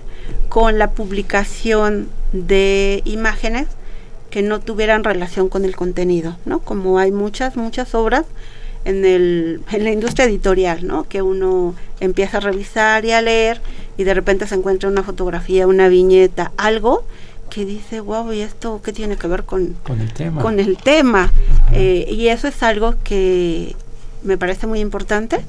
con 0.49 0.79
la 0.79 0.91
publicación 0.91 2.09
de 2.31 3.01
imágenes 3.05 3.67
que 4.29 4.41
no 4.41 4.59
tuvieran 4.59 5.03
relación 5.03 5.49
con 5.49 5.65
el 5.65 5.75
contenido, 5.75 6.37
¿no? 6.45 6.59
Como 6.59 6.97
hay 6.97 7.11
muchas, 7.11 7.55
muchas 7.55 7.93
obras 7.93 8.25
en, 8.85 9.05
el, 9.05 9.61
en 9.71 9.83
la 9.83 9.91
industria 9.91 10.25
editorial, 10.25 10.87
¿no? 10.87 11.03
Que 11.03 11.21
uno 11.21 11.75
empieza 11.99 12.37
a 12.37 12.41
revisar 12.41 13.05
y 13.05 13.11
a 13.11 13.21
leer 13.21 13.61
y 13.97 14.05
de 14.05 14.13
repente 14.13 14.47
se 14.47 14.55
encuentra 14.55 14.89
una 14.89 15.03
fotografía, 15.03 15.67
una 15.67 15.87
viñeta, 15.87 16.51
algo 16.57 17.03
que 17.53 17.65
dice, 17.65 17.99
wow, 17.99 18.33
¿y 18.33 18.41
esto 18.41 18.81
qué 18.83 18.91
tiene 18.91 19.15
que 19.15 19.27
ver 19.27 19.43
con, 19.43 19.75
el 19.99 20.13
tema? 20.13 20.41
Con 20.41 20.59
el 20.59 20.77
tema. 20.77 21.31
Eh, 21.71 22.07
y 22.09 22.27
eso 22.29 22.47
es 22.47 22.63
algo 22.63 22.95
que 23.03 23.75
me 24.23 24.37
parece 24.37 24.65
muy 24.65 24.79
importante 24.79 25.39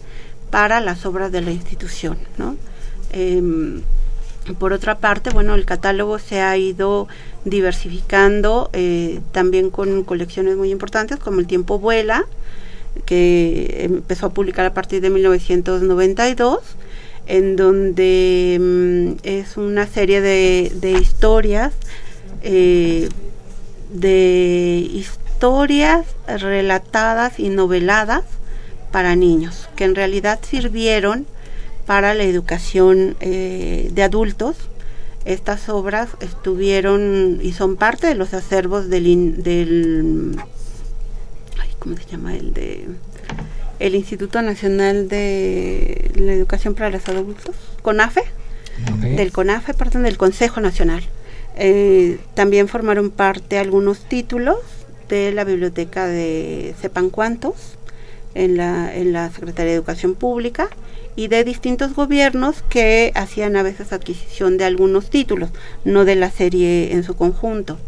para 0.50 0.80
las 0.80 1.06
obras 1.06 1.32
de 1.32 1.40
la 1.40 1.50
institución, 1.50 2.18
¿no? 2.36 2.56
Em, 3.10 3.80
por 4.58 4.74
otra 4.74 4.98
parte, 4.98 5.30
bueno, 5.30 5.54
el 5.54 5.64
catálogo 5.64 6.18
se 6.18 6.42
ha 6.42 6.54
ido 6.58 7.08
diversificando 7.46 8.68
eh, 8.74 9.20
también 9.32 9.70
con 9.70 10.04
colecciones 10.04 10.56
muy 10.56 10.70
importantes 10.70 11.18
como 11.18 11.40
El 11.40 11.46
tiempo 11.46 11.78
vuela, 11.78 12.26
que 13.06 13.84
empezó 13.84 14.26
a 14.26 14.30
publicar 14.34 14.66
a 14.66 14.74
partir 14.74 15.00
de 15.00 15.08
1992 15.08 16.60
en 17.26 17.56
donde 17.56 18.58
mm, 18.60 19.26
es 19.26 19.56
una 19.56 19.86
serie 19.86 20.20
de, 20.20 20.72
de 20.74 20.92
historias, 20.92 21.72
eh, 22.42 23.08
de 23.90 24.88
historias 24.92 26.06
relatadas 26.26 27.38
y 27.38 27.48
noveladas 27.48 28.24
para 28.90 29.16
niños, 29.16 29.68
que 29.76 29.84
en 29.84 29.94
realidad 29.94 30.38
sirvieron 30.42 31.26
para 31.86 32.14
la 32.14 32.24
educación 32.24 33.16
eh, 33.20 33.90
de 33.92 34.02
adultos. 34.02 34.56
Estas 35.24 35.68
obras 35.68 36.10
estuvieron 36.20 37.38
y 37.42 37.52
son 37.52 37.76
parte 37.76 38.06
de 38.06 38.14
los 38.14 38.34
acervos 38.34 38.90
del, 38.90 39.42
del 39.42 40.36
¿cómo 41.78 41.96
se 41.96 42.04
llama? 42.04 42.34
El 42.34 42.52
de 42.52 42.86
el 43.78 43.94
Instituto 43.94 44.40
Nacional 44.42 45.08
de 45.08 46.10
la 46.16 46.32
Educación 46.32 46.74
para 46.74 46.90
los 46.90 47.08
Adultos, 47.08 47.54
CONAFE, 47.82 48.22
del 49.16 49.32
CONAFE, 49.32 49.74
perdón, 49.74 50.02
del 50.02 50.16
Consejo 50.16 50.60
Nacional. 50.60 51.02
Eh, 51.56 52.18
también 52.34 52.68
formaron 52.68 53.10
parte 53.10 53.58
algunos 53.58 54.00
títulos 54.00 54.56
de 55.08 55.32
la 55.32 55.44
biblioteca 55.44 56.06
de 56.06 56.74
Sepan 56.80 57.10
Cuántos 57.10 57.76
en 58.34 58.56
la, 58.56 58.94
en 58.94 59.12
la 59.12 59.30
Secretaría 59.30 59.72
de 59.72 59.76
Educación 59.76 60.14
Pública 60.14 60.68
y 61.16 61.28
de 61.28 61.44
distintos 61.44 61.94
gobiernos 61.94 62.62
que 62.68 63.12
hacían 63.14 63.56
a 63.56 63.62
veces 63.62 63.92
adquisición 63.92 64.58
de 64.58 64.64
algunos 64.64 65.10
títulos, 65.10 65.50
no 65.84 66.04
de 66.04 66.16
la 66.16 66.30
serie 66.30 66.92
en 66.92 67.04
su 67.04 67.14
conjunto. 67.14 67.78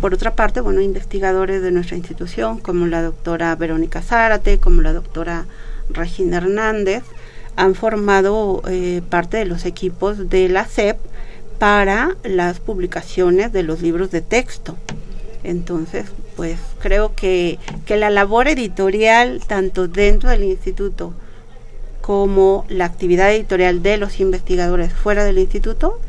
Por 0.00 0.12
otra 0.12 0.36
parte, 0.36 0.60
bueno, 0.60 0.82
investigadores 0.82 1.62
de 1.62 1.70
nuestra 1.70 1.96
institución, 1.96 2.58
como 2.58 2.86
la 2.86 3.02
doctora 3.02 3.54
Verónica 3.56 4.02
Zárate, 4.02 4.58
como 4.58 4.82
la 4.82 4.92
doctora 4.92 5.46
Regina 5.88 6.38
Hernández, 6.38 7.02
han 7.56 7.74
formado 7.74 8.62
eh, 8.68 9.00
parte 9.08 9.38
de 9.38 9.44
los 9.46 9.64
equipos 9.64 10.28
de 10.28 10.48
la 10.48 10.66
SEP 10.66 10.98
para 11.58 12.16
las 12.24 12.60
publicaciones 12.60 13.52
de 13.52 13.62
los 13.62 13.80
libros 13.80 14.10
de 14.10 14.20
texto. 14.20 14.76
Entonces, 15.42 16.06
pues 16.36 16.58
creo 16.80 17.14
que, 17.14 17.58
que 17.86 17.96
la 17.96 18.10
labor 18.10 18.48
editorial, 18.48 19.40
tanto 19.46 19.88
dentro 19.88 20.30
del 20.30 20.44
instituto 20.44 21.14
como 22.00 22.66
la 22.68 22.84
actividad 22.84 23.32
editorial 23.32 23.82
de 23.82 23.96
los 23.96 24.20
investigadores 24.20 24.92
fuera 24.92 25.24
del 25.24 25.38
instituto, 25.38 26.00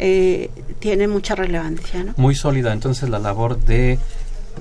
eh, 0.00 0.50
tiene 0.78 1.06
mucha 1.06 1.34
relevancia. 1.34 2.02
¿no? 2.02 2.14
Muy 2.16 2.34
sólida 2.34 2.72
entonces 2.72 3.08
la 3.08 3.18
labor 3.18 3.58
de 3.58 3.98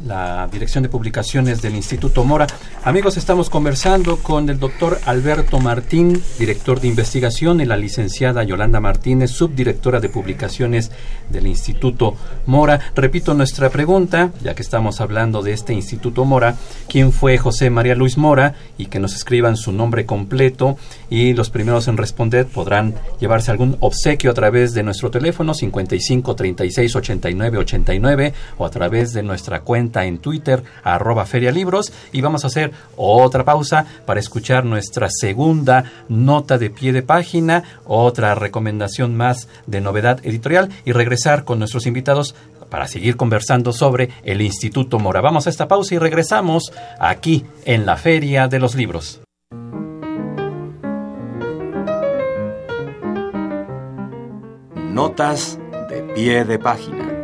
la 0.05 0.47
Dirección 0.51 0.83
de 0.83 0.89
Publicaciones 0.89 1.61
del 1.61 1.75
Instituto 1.75 2.23
Mora. 2.23 2.47
Amigos, 2.83 3.17
estamos 3.17 3.49
conversando 3.49 4.17
con 4.17 4.49
el 4.49 4.59
doctor 4.59 4.99
Alberto 5.05 5.59
Martín, 5.59 6.21
director 6.37 6.79
de 6.79 6.87
investigación, 6.87 7.61
y 7.61 7.65
la 7.65 7.77
licenciada 7.77 8.43
Yolanda 8.43 8.79
Martínez, 8.79 9.31
subdirectora 9.31 9.99
de 9.99 10.09
publicaciones 10.09 10.91
del 11.29 11.47
Instituto 11.47 12.15
Mora. 12.45 12.79
Repito 12.95 13.33
nuestra 13.33 13.69
pregunta, 13.69 14.31
ya 14.41 14.55
que 14.55 14.61
estamos 14.61 15.01
hablando 15.01 15.41
de 15.41 15.53
este 15.53 15.73
Instituto 15.73 16.25
Mora, 16.25 16.55
¿quién 16.87 17.11
fue 17.11 17.37
José 17.37 17.69
María 17.69 17.95
Luis 17.95 18.17
Mora? 18.17 18.55
Y 18.77 18.85
que 18.87 18.99
nos 18.99 19.15
escriban 19.15 19.57
su 19.57 19.71
nombre 19.71 20.05
completo 20.05 20.77
y 21.09 21.33
los 21.33 21.49
primeros 21.49 21.87
en 21.87 21.97
responder 21.97 22.45
podrán 22.45 22.95
llevarse 23.19 23.51
algún 23.51 23.77
obsequio 23.79 24.31
a 24.31 24.33
través 24.33 24.73
de 24.73 24.83
nuestro 24.83 25.11
teléfono 25.11 25.53
55 25.53 26.35
36 26.35 26.95
89 26.95 27.57
89 27.57 28.33
o 28.57 28.65
a 28.65 28.69
través 28.69 29.13
de 29.13 29.23
nuestra 29.23 29.61
cuenta 29.61 29.78
en 29.79 30.17
Twitter, 30.19 30.63
arroba 30.83 31.25
ferialibros, 31.25 31.91
y 32.11 32.21
vamos 32.21 32.43
a 32.43 32.47
hacer 32.47 32.71
otra 32.95 33.45
pausa 33.45 33.85
para 34.05 34.19
escuchar 34.19 34.65
nuestra 34.65 35.07
segunda 35.09 35.85
nota 36.09 36.57
de 36.57 36.69
pie 36.69 36.93
de 36.93 37.01
página, 37.01 37.63
otra 37.85 38.35
recomendación 38.35 39.15
más 39.15 39.47
de 39.65 39.81
novedad 39.81 40.19
editorial 40.23 40.69
y 40.85 40.91
regresar 40.91 41.45
con 41.45 41.59
nuestros 41.59 41.85
invitados 41.87 42.35
para 42.69 42.87
seguir 42.87 43.17
conversando 43.17 43.73
sobre 43.73 44.09
el 44.23 44.41
Instituto 44.41 44.99
Mora. 44.99 45.21
Vamos 45.21 45.47
a 45.47 45.49
esta 45.49 45.67
pausa 45.67 45.95
y 45.95 45.97
regresamos 45.97 46.71
aquí 46.99 47.45
en 47.65 47.85
la 47.85 47.97
Feria 47.97 48.47
de 48.47 48.59
los 48.59 48.75
Libros. 48.75 49.21
Notas 54.91 55.57
de 55.89 56.01
pie 56.13 56.43
de 56.43 56.59
página. 56.59 57.18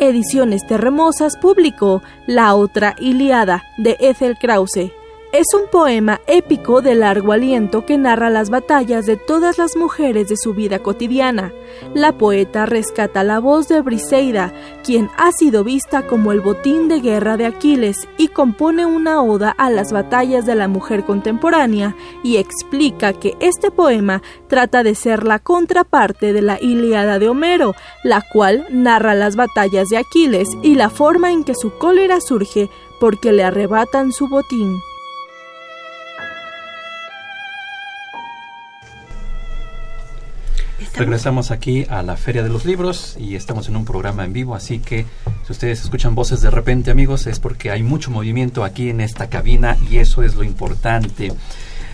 Ediciones 0.00 0.66
Terremosas 0.66 1.36
publicó 1.36 2.02
La 2.26 2.54
otra 2.54 2.96
Iliada 2.98 3.62
de 3.76 3.98
Ethel 4.00 4.38
Krause, 4.38 4.92
es 5.32 5.46
un 5.54 5.68
poema 5.70 6.20
épico 6.26 6.82
de 6.82 6.96
largo 6.96 7.32
aliento 7.32 7.86
que 7.86 7.96
narra 7.96 8.30
las 8.30 8.50
batallas 8.50 9.06
de 9.06 9.16
todas 9.16 9.58
las 9.58 9.76
mujeres 9.76 10.28
de 10.28 10.36
su 10.36 10.54
vida 10.54 10.80
cotidiana. 10.80 11.52
La 11.94 12.18
poeta 12.18 12.66
rescata 12.66 13.22
la 13.22 13.38
voz 13.38 13.68
de 13.68 13.80
Briseida, 13.80 14.52
quien 14.82 15.08
ha 15.16 15.30
sido 15.30 15.62
vista 15.62 16.08
como 16.08 16.32
el 16.32 16.40
botín 16.40 16.88
de 16.88 17.00
guerra 17.00 17.36
de 17.36 17.46
Aquiles, 17.46 18.08
y 18.18 18.26
compone 18.26 18.86
una 18.86 19.22
oda 19.22 19.54
a 19.56 19.70
las 19.70 19.92
batallas 19.92 20.46
de 20.46 20.56
la 20.56 20.66
mujer 20.66 21.04
contemporánea 21.04 21.94
y 22.24 22.38
explica 22.38 23.12
que 23.12 23.36
este 23.38 23.70
poema 23.70 24.22
trata 24.48 24.82
de 24.82 24.96
ser 24.96 25.22
la 25.22 25.38
contraparte 25.38 26.32
de 26.32 26.42
la 26.42 26.60
Ilíada 26.60 27.20
de 27.20 27.28
Homero, 27.28 27.74
la 28.02 28.20
cual 28.20 28.66
narra 28.70 29.14
las 29.14 29.36
batallas 29.36 29.88
de 29.90 29.98
Aquiles 29.98 30.48
y 30.62 30.74
la 30.74 30.90
forma 30.90 31.30
en 31.30 31.44
que 31.44 31.54
su 31.54 31.70
cólera 31.78 32.20
surge 32.20 32.68
porque 32.98 33.30
le 33.30 33.44
arrebatan 33.44 34.12
su 34.12 34.28
botín. 34.28 34.80
Regresamos 40.94 41.50
aquí 41.50 41.86
a 41.88 42.02
la 42.02 42.16
Feria 42.16 42.42
de 42.42 42.48
los 42.48 42.64
Libros 42.64 43.16
y 43.18 43.36
estamos 43.36 43.68
en 43.68 43.76
un 43.76 43.84
programa 43.84 44.24
en 44.24 44.32
vivo, 44.32 44.54
así 44.54 44.80
que 44.80 45.06
si 45.46 45.52
ustedes 45.52 45.82
escuchan 45.82 46.14
voces 46.14 46.42
de 46.42 46.50
repente, 46.50 46.90
amigos, 46.90 47.26
es 47.26 47.38
porque 47.38 47.70
hay 47.70 47.82
mucho 47.82 48.10
movimiento 48.10 48.64
aquí 48.64 48.90
en 48.90 49.00
esta 49.00 49.28
cabina 49.28 49.76
y 49.88 49.98
eso 49.98 50.22
es 50.22 50.34
lo 50.34 50.42
importante. 50.42 51.32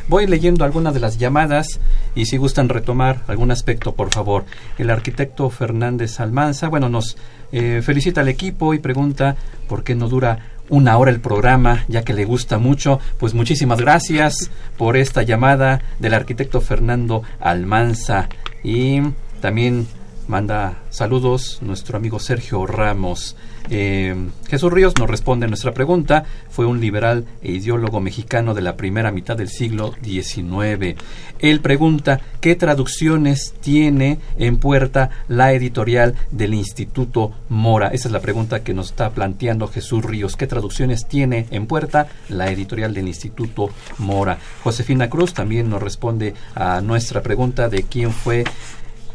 Voy 0.09 0.27
leyendo 0.27 0.65
algunas 0.65 0.95
de 0.95 1.01
las 1.01 1.19
llamadas 1.19 1.81
y 2.15 2.27
si 2.27 2.37
gustan 2.37 2.69
retomar 2.69 3.23
algún 3.27 3.51
aspecto, 3.51 3.95
por 3.95 4.11
favor. 4.11 4.45
El 4.79 4.91
arquitecto 4.91 5.51
Fernández 5.51 6.21
Almanza, 6.21 6.69
bueno, 6.69 6.89
nos 6.89 7.17
eh, 7.53 7.83
felicita 7.85 8.21
al 8.21 8.29
equipo 8.29 8.73
y 8.73 8.79
pregunta 8.79 9.37
por 9.69 9.83
qué 9.83 9.95
no 9.95 10.09
dura 10.09 10.56
una 10.69 10.97
hora 10.99 11.11
el 11.11 11.21
programa, 11.21 11.85
ya 11.89 12.03
que 12.03 12.15
le 12.15 12.25
gusta 12.25 12.59
mucho. 12.59 13.01
Pues 13.19 13.35
muchísimas 13.35 13.81
gracias 13.81 14.51
por 14.77 14.97
esta 14.97 15.23
llamada 15.23 15.83
del 15.99 16.15
arquitecto 16.15 16.61
Fernando 16.61 17.23
Almanza. 17.41 18.29
Y 18.63 19.01
también 19.41 19.87
manda 20.29 20.83
saludos 20.91 21.59
nuestro 21.63 21.97
amigo 21.97 22.19
Sergio 22.19 22.67
Ramos. 22.67 23.37
Eh, 23.69 24.15
Jesús 24.49 24.73
Ríos 24.73 24.95
nos 24.99 25.11
responde 25.11 25.47
a 25.47 25.49
nuestra 25.49 25.73
pregunta. 25.73 26.25
Fue 26.51 26.67
un 26.67 26.81
liberal 26.81 27.27
e 27.43 27.53
ideólogo 27.53 28.01
mexicano 28.01 28.55
de 28.55 28.63
la 28.63 28.77
primera 28.77 29.11
mitad 29.11 29.37
del 29.37 29.49
siglo 29.49 29.95
XIX. 30.03 30.97
Él 31.39 31.61
pregunta 31.61 32.21
qué 32.41 32.55
traducciones 32.55 33.55
tiene 33.61 34.19
en 34.39 34.59
puerta 34.59 35.11
la 35.29 35.53
editorial 35.53 36.15
del 36.31 36.55
Instituto 36.55 37.33
Mora. 37.49 37.89
Esa 37.89 38.09
es 38.09 38.13
la 38.13 38.21
pregunta 38.21 38.63
que 38.63 38.75
nos 38.75 38.91
está 38.91 39.11
planteando 39.11 39.69
Jesús 39.69 40.05
Ríos. 40.05 40.37
¿Qué 40.37 40.47
traducciones 40.47 41.07
tiene 41.07 41.47
en 41.51 41.67
puerta 41.67 42.09
la 42.29 42.51
editorial 42.51 42.95
del 42.95 43.09
Instituto 43.09 43.71
Mora? 43.99 44.39
Josefina 44.63 45.11
Cruz 45.11 45.35
también 45.35 45.69
nos 45.69 45.83
responde 45.83 46.35
a 46.55 46.81
nuestra 46.81 47.23
pregunta 47.23 47.69
de 47.69 47.83
quién 47.83 48.13
fue 48.13 48.45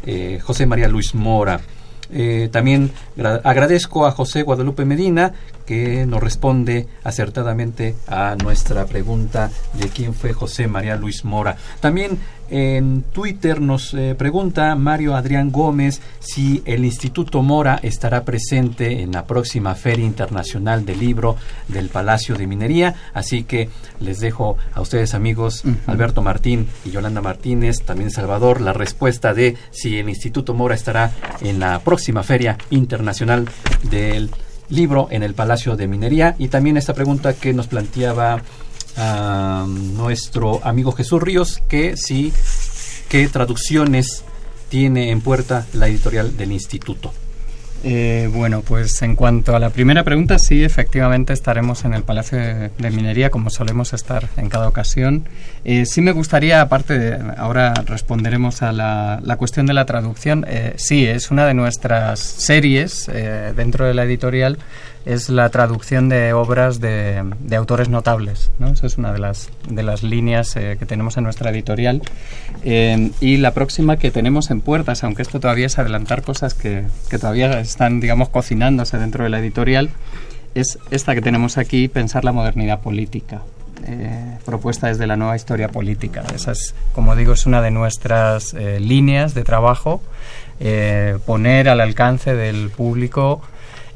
eh, 0.05 0.39
José 0.41 0.65
María 0.65 0.87
Luis 0.87 1.13
Mora. 1.15 1.59
Eh, 2.13 2.49
también 2.51 2.91
agradezco 3.43 4.05
a 4.05 4.11
José 4.11 4.43
Guadalupe 4.43 4.83
Medina 4.83 5.33
que 5.71 6.05
nos 6.05 6.21
responde 6.21 6.85
acertadamente 7.01 7.95
a 8.05 8.35
nuestra 8.35 8.85
pregunta 8.87 9.49
de 9.71 9.87
quién 9.87 10.13
fue 10.13 10.33
José 10.33 10.67
María 10.67 10.97
Luis 10.97 11.23
Mora. 11.23 11.55
También 11.79 12.19
en 12.49 13.03
Twitter 13.13 13.61
nos 13.61 13.93
eh, 13.93 14.13
pregunta 14.17 14.75
Mario 14.75 15.15
Adrián 15.15 15.49
Gómez 15.49 16.01
si 16.19 16.61
el 16.65 16.83
Instituto 16.83 17.41
Mora 17.41 17.79
estará 17.81 18.25
presente 18.25 19.01
en 19.01 19.13
la 19.13 19.25
próxima 19.25 19.73
Feria 19.75 20.05
Internacional 20.05 20.85
del 20.85 20.99
Libro 20.99 21.37
del 21.69 21.87
Palacio 21.87 22.35
de 22.35 22.47
Minería. 22.47 22.93
Así 23.13 23.45
que 23.45 23.69
les 24.01 24.19
dejo 24.19 24.57
a 24.73 24.81
ustedes 24.81 25.13
amigos, 25.13 25.63
Alberto 25.87 26.21
Martín 26.21 26.67
y 26.83 26.91
Yolanda 26.91 27.21
Martínez, 27.21 27.83
también 27.85 28.11
Salvador, 28.11 28.59
la 28.59 28.73
respuesta 28.73 29.33
de 29.33 29.55
si 29.69 29.99
el 29.99 30.09
Instituto 30.09 30.53
Mora 30.53 30.75
estará 30.75 31.13
en 31.39 31.61
la 31.61 31.79
próxima 31.79 32.23
Feria 32.23 32.57
Internacional 32.71 33.47
del 33.89 34.31
Libro 34.71 35.07
en 35.11 35.21
el 35.21 35.35
Palacio 35.35 35.75
de 35.75 35.87
Minería. 35.87 36.35
Y 36.39 36.47
también 36.47 36.77
esta 36.77 36.93
pregunta 36.93 37.33
que 37.33 37.53
nos 37.53 37.67
planteaba 37.67 38.41
a 38.97 39.65
nuestro 39.67 40.59
amigo 40.63 40.91
Jesús 40.91 41.21
Ríos 41.21 41.61
que 41.69 41.95
sí, 41.95 42.33
qué 43.07 43.27
traducciones 43.27 44.23
tiene 44.69 45.11
en 45.11 45.21
puerta 45.21 45.67
la 45.73 45.87
editorial 45.87 46.35
del 46.35 46.51
instituto. 46.51 47.13
Eh, 47.83 48.29
bueno, 48.31 48.61
pues 48.61 49.01
en 49.01 49.15
cuanto 49.15 49.55
a 49.55 49.59
la 49.59 49.71
primera 49.71 50.03
pregunta, 50.03 50.37
sí, 50.37 50.63
efectivamente 50.63 51.33
estaremos 51.33 51.83
en 51.83 51.93
el 51.93 52.03
Palacio 52.03 52.37
de, 52.37 52.91
Minería, 52.91 53.31
como 53.31 53.49
solemos 53.49 53.93
estar 53.93 54.29
en 54.37 54.49
cada 54.49 54.67
ocasión. 54.67 55.25
Eh, 55.65 55.85
sí 55.85 56.01
me 56.01 56.11
gustaría, 56.11 56.61
aparte, 56.61 56.99
de, 56.99 57.33
ahora 57.37 57.73
responderemos 57.85 58.61
a 58.61 58.71
la, 58.71 59.35
cuestión 59.37 59.65
de 59.65 59.73
la 59.73 59.85
traducción. 59.85 60.45
Eh, 60.47 60.73
sí, 60.77 61.05
es 61.07 61.31
una 61.31 61.45
de 61.45 61.55
nuestras 61.55 62.19
series 62.19 63.09
dentro 63.55 63.85
de 63.85 63.93
la 63.93 64.03
editorial 64.03 64.59
es 65.05 65.29
la 65.29 65.49
traducción 65.49 66.09
de 66.09 66.33
obras 66.33 66.79
de, 66.79 67.23
de 67.39 67.55
autores 67.55 67.89
notables. 67.89 68.51
¿no? 68.59 68.69
Esa 68.69 68.87
es 68.87 68.97
una 68.97 69.11
de 69.11 69.19
las, 69.19 69.49
de 69.67 69.83
las 69.83 70.03
líneas 70.03 70.55
eh, 70.55 70.75
que 70.77 70.85
tenemos 70.85 71.17
en 71.17 71.23
nuestra 71.23 71.49
editorial. 71.49 72.01
Eh, 72.63 73.11
y 73.19 73.37
la 73.37 73.53
próxima 73.53 73.97
que 73.97 74.11
tenemos 74.11 74.51
en 74.51 74.61
puertas, 74.61 75.03
aunque 75.03 75.23
esto 75.23 75.39
todavía 75.39 75.65
es 75.65 75.79
adelantar 75.79 76.21
cosas 76.21 76.53
que, 76.53 76.83
que 77.09 77.17
todavía 77.17 77.59
están, 77.59 77.99
digamos, 77.99 78.29
cocinándose 78.29 78.97
dentro 78.97 79.23
de 79.23 79.31
la 79.31 79.39
editorial, 79.39 79.89
es 80.53 80.77
esta 80.91 81.15
que 81.15 81.21
tenemos 81.21 81.57
aquí, 81.57 81.87
Pensar 81.87 82.23
la 82.23 82.31
modernidad 82.31 82.81
política. 82.81 83.41
Eh, 83.87 84.37
propuesta 84.45 84.87
desde 84.87 85.07
la 85.07 85.15
nueva 85.15 85.35
historia 85.35 85.69
política. 85.69 86.23
Esa 86.35 86.51
es, 86.51 86.75
como 86.93 87.15
digo, 87.15 87.33
es 87.33 87.47
una 87.47 87.63
de 87.63 87.71
nuestras 87.71 88.53
líneas 88.53 89.33
de 89.33 89.43
trabajo, 89.43 90.03
poner 91.25 91.67
al 91.67 91.81
alcance 91.81 92.35
del 92.35 92.69
público 92.69 93.41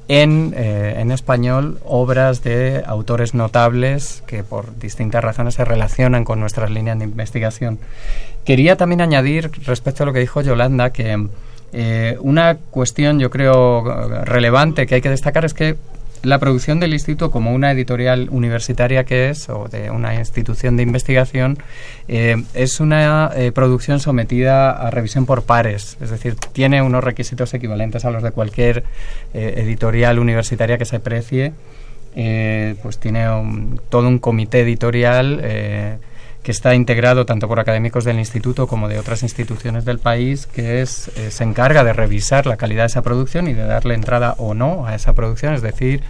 en, 0.07 0.53
eh, 0.55 0.95
en, 0.97 1.11
español 1.11 1.79
obras 1.83 2.43
de 2.43 2.83
autores 2.85 3.33
notables 3.33 4.23
que 4.27 4.43
por 4.43 4.77
distintas 4.77 5.23
razones 5.23 5.55
se 5.55 5.65
relacionan 5.65 6.23
con 6.23 6.39
nuestras 6.39 6.69
líneas 6.69 6.99
de 6.99 7.05
investigación. 7.05 7.79
Quería 8.43 8.75
también 8.75 9.01
añadir 9.01 9.51
respecto 9.65 10.03
a 10.03 10.05
lo 10.05 10.13
que 10.13 10.19
dijo 10.19 10.41
Yolanda 10.41 10.91
que 10.91 11.27
eh, 11.73 12.17
una 12.21 12.57
cuestión 12.69 13.19
yo 13.19 13.29
creo 13.29 13.83
relevante 14.23 14.85
que 14.85 14.95
hay 14.95 15.01
que 15.01 15.09
destacar 15.09 15.45
es 15.45 15.53
que 15.53 15.75
la 16.25 16.39
producción 16.39 16.79
del 16.79 16.93
instituto 16.93 17.31
como 17.31 17.53
una 17.53 17.71
editorial 17.71 18.27
universitaria 18.31 19.03
que 19.03 19.29
es 19.29 19.49
o 19.49 19.67
de 19.67 19.89
una 19.91 20.15
institución 20.15 20.75
de 20.77 20.83
investigación 20.83 21.57
eh, 22.07 22.43
es 22.53 22.79
una 22.79 23.31
eh, 23.35 23.51
producción 23.51 23.99
sometida 23.99 24.71
a 24.71 24.91
revisión 24.91 25.25
por 25.25 25.43
pares. 25.43 25.97
Es 26.01 26.09
decir 26.09 26.35
tiene 26.35 26.81
unos 26.81 27.03
requisitos 27.03 27.53
equivalentes 27.53 28.05
a 28.05 28.11
los 28.11 28.23
de 28.23 28.31
cualquier 28.31 28.83
eh, 29.33 29.53
editorial 29.57 30.19
universitaria 30.19 30.77
que 30.77 30.85
se 30.85 30.99
precie. 30.99 31.53
Pues 32.81 32.97
tiene 32.97 33.25
todo 33.89 34.07
un 34.07 34.19
comité 34.19 34.61
editorial 34.61 35.41
que 36.45 36.51
está 36.51 36.75
integrado 36.75 37.25
tanto 37.25 37.47
por 37.47 37.59
académicos 37.59 38.05
del 38.05 38.19
instituto 38.19 38.67
como 38.67 38.87
de 38.87 38.99
otras 38.99 39.23
instituciones 39.23 39.83
del 39.83 39.97
país, 39.97 40.45
que 40.45 40.83
es, 40.83 41.07
eh, 41.17 41.31
se 41.31 41.43
encarga 41.43 41.83
de 41.83 41.91
revisar 41.91 42.45
la 42.45 42.55
calidad 42.55 42.83
de 42.83 42.87
esa 42.87 43.01
producción 43.01 43.47
y 43.47 43.53
de 43.53 43.63
darle 43.63 43.95
entrada 43.95 44.35
o 44.37 44.53
no 44.53 44.85
a 44.85 44.93
esa 44.93 45.13
producción, 45.13 45.55
es 45.55 45.63
decir, 45.63 46.03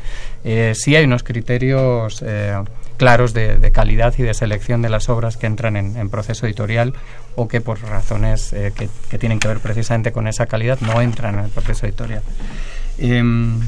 eh, 0.43 0.73
si 0.75 0.93
hay 0.93 1.05
unos 1.05 1.23
criterios 1.23 2.21
eh, 2.21 2.53
claros 2.97 3.33
de, 3.33 3.71
calidad 3.71 4.13
y 4.17 4.23
de 4.23 4.33
selección 4.33 4.81
de 4.81 4.89
las 4.89 5.07
obras 5.07 5.37
que 5.37 5.47
entran 5.47 5.77
en, 5.77 6.09
proceso 6.09 6.45
editorial 6.45 6.93
o 7.35 7.47
que 7.47 7.61
por 7.61 7.81
razones 7.81 8.49
que, 8.51 8.89
que, 9.09 9.17
tienen 9.17 9.39
que 9.39 9.47
ver 9.47 9.59
precisamente 9.59 10.11
con 10.11 10.27
esa 10.27 10.47
calidad 10.47 10.79
no 10.81 11.01
entran 11.01 11.39
en 11.39 11.45
el 11.45 11.51
proceso 11.51 11.85
editorial. 11.85 12.23
Em, 12.97 13.61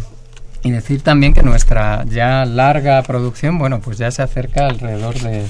y 0.64 0.72
decir 0.72 1.02
también 1.02 1.34
que 1.34 1.44
nuestra 1.44 2.04
ya 2.06 2.44
larga 2.44 3.02
producción, 3.04 3.58
bueno, 3.58 3.80
pues 3.80 3.98
ya 3.98 4.12
se 4.12 4.22
acerca 4.22 4.68
alrededor 4.68 5.16
de 5.20 5.46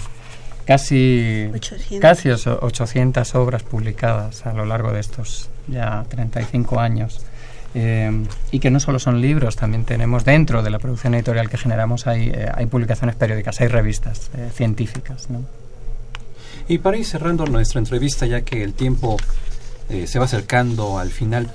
casi 0.68 1.50
800. 1.54 2.00
casi 2.00 2.30
800 2.30 3.36
obras 3.36 3.64
publicadas 3.64 4.46
a 4.46 4.54
lo 4.54 4.66
largo 4.66 4.92
de 4.92 5.00
estos 5.00 5.50
ya 5.68 6.06
35 6.10 6.80
años. 6.80 7.22
Eh, 7.74 8.26
y 8.52 8.60
que 8.60 8.72
no 8.72 8.80
solo 8.80 8.98
son 8.98 9.22
libros, 9.22 9.56
también 9.56 9.86
tenemos 9.86 10.26
dentro 10.26 10.64
de 10.64 10.70
la 10.70 10.80
producción 10.80 11.14
editorial 11.14 11.50
que 11.50 11.58
generamos 11.58 12.08
hay, 12.08 12.30
eh, 12.30 12.50
hay 12.54 12.66
publicaciones 12.66 13.16
periódicas, 13.16 13.62
hay 13.62 13.68
revistas 13.68 14.32
eh, 14.36 14.50
científicas. 14.54 15.30
¿no? 15.30 15.44
Y 16.68 16.80
para 16.80 16.98
ir 16.98 17.06
cerrando 17.06 17.46
nuestra 17.46 17.80
entrevista, 17.80 18.26
ya 18.26 18.42
que 18.42 18.64
el 18.64 18.74
tiempo 18.74 19.18
se 20.06 20.20
va 20.20 20.26
acercando 20.26 21.00
al 21.00 21.12
final, 21.12 21.50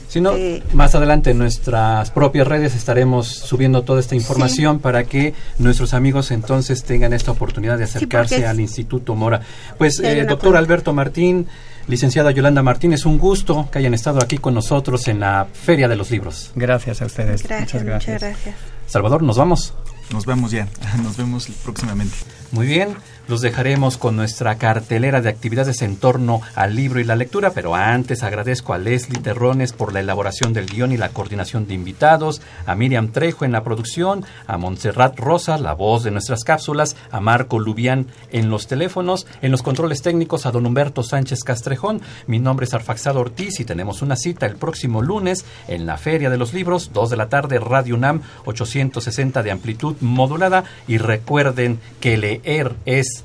Si 0.08 0.20
no, 0.20 0.32
más 0.72 0.94
adelante 0.94 1.30
en 1.30 1.38
nuestras 1.38 2.10
propias 2.10 2.46
redes 2.46 2.74
estaremos 2.74 3.28
subiendo 3.28 3.82
toda 3.82 4.00
esta 4.00 4.16
información 4.16 4.80
para 4.80 5.04
que 5.04 5.32
nuestros 5.58 5.94
amigos 5.94 6.32
entonces 6.32 6.82
tengan 6.82 7.12
esta 7.12 7.30
oportunidad 7.30 7.78
de 7.78 7.84
acercarse 7.84 8.46
al 8.46 8.58
Instituto 8.58 9.14
Mora. 9.14 9.42
Pues, 9.78 10.00
eh, 10.00 10.24
doctor 10.28 10.56
Alberto 10.56 10.92
Martín, 10.92 11.46
licenciada 11.86 12.32
Yolanda 12.32 12.62
Martínez, 12.62 13.06
un 13.06 13.18
gusto 13.18 13.68
que 13.70 13.78
hayan 13.78 13.94
estado 13.94 14.20
aquí 14.20 14.38
con 14.38 14.54
nosotros 14.54 15.06
en 15.06 15.20
la 15.20 15.46
Feria 15.52 15.86
de 15.86 15.94
los 15.94 16.10
Libros. 16.10 16.50
Gracias 16.56 17.00
a 17.00 17.06
ustedes. 17.06 17.42
muchas 17.42 17.84
gracias. 17.84 17.84
Muchas 17.84 18.20
gracias. 18.20 18.54
Salvador, 18.88 19.22
nos 19.22 19.36
vamos. 19.36 19.74
Nos 20.12 20.26
vemos 20.26 20.50
ya, 20.50 20.66
nos 21.02 21.16
vemos 21.16 21.48
próximamente. 21.62 22.16
Muy 22.50 22.66
bien, 22.66 22.96
los 23.28 23.42
dejaremos 23.42 23.98
con 23.98 24.16
nuestra 24.16 24.56
cartelera 24.56 25.20
de 25.20 25.28
actividades 25.28 25.82
en 25.82 25.96
torno 25.96 26.40
al 26.54 26.74
libro 26.74 26.98
y 26.98 27.04
la 27.04 27.14
lectura, 27.14 27.50
pero 27.50 27.74
antes 27.74 28.22
agradezco 28.22 28.72
a 28.72 28.78
Leslie 28.78 29.20
Terrones 29.20 29.74
por 29.74 29.92
la 29.92 30.00
elaboración 30.00 30.54
del 30.54 30.66
guion 30.66 30.92
y 30.92 30.96
la 30.96 31.10
coordinación 31.10 31.66
de 31.66 31.74
invitados, 31.74 32.40
a 32.64 32.74
Miriam 32.74 33.08
Trejo 33.08 33.44
en 33.44 33.52
la 33.52 33.62
producción, 33.62 34.24
a 34.46 34.56
Montserrat 34.56 35.18
Rosa, 35.18 35.58
la 35.58 35.74
voz 35.74 36.04
de 36.04 36.10
nuestras 36.10 36.42
cápsulas, 36.42 36.96
a 37.10 37.20
Marco 37.20 37.58
Lubián 37.58 38.06
en 38.32 38.48
los 38.48 38.66
teléfonos, 38.66 39.26
en 39.42 39.50
los 39.50 39.62
controles 39.62 40.00
técnicos 40.00 40.46
a 40.46 40.50
don 40.50 40.64
Humberto 40.64 41.02
Sánchez 41.02 41.44
Castrejón. 41.44 42.00
Mi 42.26 42.38
nombre 42.38 42.64
es 42.64 42.72
Arfaxado 42.72 43.20
Ortiz 43.20 43.60
y 43.60 43.66
tenemos 43.66 44.00
una 44.00 44.16
cita 44.16 44.46
el 44.46 44.56
próximo 44.56 45.02
lunes 45.02 45.44
en 45.68 45.84
la 45.84 45.98
Feria 45.98 46.30
de 46.30 46.38
los 46.38 46.54
Libros, 46.54 46.92
2 46.94 47.10
de 47.10 47.16
la 47.16 47.28
tarde, 47.28 47.58
Radio 47.58 47.94
UNAM, 47.94 48.22
860 48.46 49.42
de 49.42 49.50
amplitud 49.50 49.96
modulada 50.00 50.64
y 50.86 50.96
recuerden 50.96 51.78
que 52.00 52.16
leer 52.16 52.74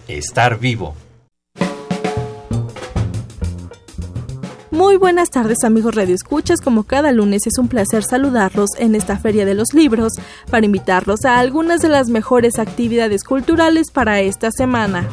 es 0.07 0.17
estar 0.27 0.59
vivo. 0.59 0.95
Muy 4.71 4.97
buenas 4.97 5.29
tardes 5.29 5.63
amigos 5.63 5.95
Radio 5.95 6.15
Escuchas, 6.15 6.59
como 6.59 6.83
cada 6.83 7.11
lunes 7.11 7.45
es 7.45 7.57
un 7.59 7.67
placer 7.67 8.03
saludarlos 8.03 8.71
en 8.79 8.95
esta 8.95 9.17
Feria 9.17 9.45
de 9.45 9.53
los 9.53 9.73
Libros 9.73 10.13
para 10.49 10.65
invitarlos 10.65 11.25
a 11.25 11.37
algunas 11.37 11.81
de 11.81 11.89
las 11.89 12.09
mejores 12.09 12.57
actividades 12.57 13.23
culturales 13.23 13.91
para 13.91 14.19
esta 14.21 14.49
semana. 14.51 15.07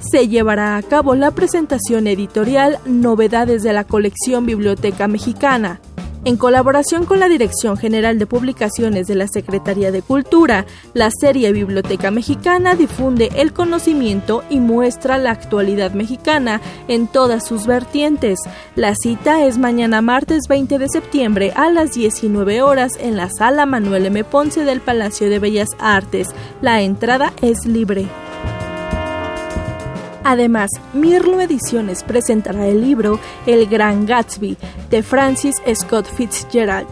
Se 0.00 0.28
llevará 0.28 0.76
a 0.76 0.82
cabo 0.82 1.14
la 1.14 1.30
presentación 1.30 2.06
editorial 2.06 2.78
Novedades 2.86 3.62
de 3.62 3.72
la 3.72 3.84
colección 3.84 4.46
Biblioteca 4.46 5.08
Mexicana, 5.08 5.80
en 6.24 6.36
colaboración 6.36 7.04
con 7.04 7.20
la 7.20 7.28
Dirección 7.28 7.76
General 7.76 8.18
de 8.18 8.26
Publicaciones 8.26 9.06
de 9.06 9.14
la 9.14 9.28
Secretaría 9.28 9.92
de 9.92 10.02
Cultura, 10.02 10.64
la 10.94 11.10
serie 11.10 11.52
Biblioteca 11.52 12.10
Mexicana 12.10 12.74
difunde 12.74 13.30
el 13.36 13.52
conocimiento 13.52 14.42
y 14.48 14.60
muestra 14.60 15.18
la 15.18 15.32
actualidad 15.32 15.92
mexicana 15.92 16.60
en 16.88 17.08
todas 17.08 17.46
sus 17.46 17.66
vertientes. 17.66 18.38
La 18.74 18.94
cita 18.94 19.44
es 19.44 19.58
mañana 19.58 20.00
martes 20.00 20.48
20 20.48 20.78
de 20.78 20.88
septiembre 20.88 21.52
a 21.56 21.70
las 21.70 21.92
19 21.92 22.62
horas 22.62 22.92
en 22.98 23.16
la 23.16 23.28
sala 23.30 23.66
Manuel 23.66 24.06
M. 24.06 24.24
Ponce 24.24 24.64
del 24.64 24.80
Palacio 24.80 25.28
de 25.28 25.38
Bellas 25.38 25.70
Artes. 25.78 26.28
La 26.62 26.80
entrada 26.80 27.32
es 27.42 27.66
libre. 27.66 28.08
Además, 30.24 30.70
Mirlo 30.94 31.40
Ediciones 31.40 32.02
presentará 32.02 32.66
el 32.66 32.80
libro 32.80 33.20
El 33.46 33.66
Gran 33.66 34.06
Gatsby 34.06 34.56
de 34.90 35.02
Francis 35.02 35.56
Scott 35.74 36.06
Fitzgerald, 36.06 36.88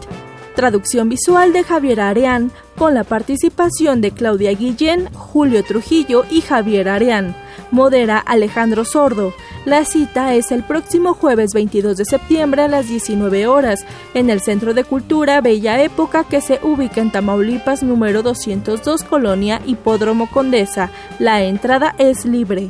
traducción 0.55 1.09
visual 1.09 1.51
de 1.51 1.63
Javier 1.63 1.99
Areán, 1.99 2.51
con 2.77 2.93
la 2.93 3.03
participación 3.03 4.01
de 4.01 4.11
Claudia 4.11 4.51
Guillén, 4.51 5.11
Julio 5.13 5.63
Trujillo 5.63 6.25
y 6.29 6.41
Javier 6.41 6.89
Areán. 6.89 7.35
Modera 7.71 8.19
Alejandro 8.19 8.85
Sordo. 8.85 9.33
La 9.65 9.83
cita 9.83 10.35
es 10.35 10.51
el 10.51 10.63
próximo 10.63 11.15
jueves 11.15 11.53
22 11.53 11.97
de 11.97 12.05
septiembre 12.05 12.61
a 12.61 12.67
las 12.67 12.87
19 12.87 13.47
horas 13.47 13.83
en 14.13 14.29
el 14.29 14.41
Centro 14.41 14.75
de 14.75 14.83
Cultura 14.83 15.41
Bella 15.41 15.81
Época 15.81 16.23
que 16.23 16.39
se 16.39 16.59
ubica 16.61 17.01
en 17.01 17.11
Tamaulipas 17.11 17.81
número 17.81 18.21
202 18.21 19.03
Colonia 19.03 19.59
Hipódromo 19.65 20.29
Condesa. 20.29 20.91
La 21.17 21.41
entrada 21.41 21.95
es 21.97 22.25
libre. 22.25 22.69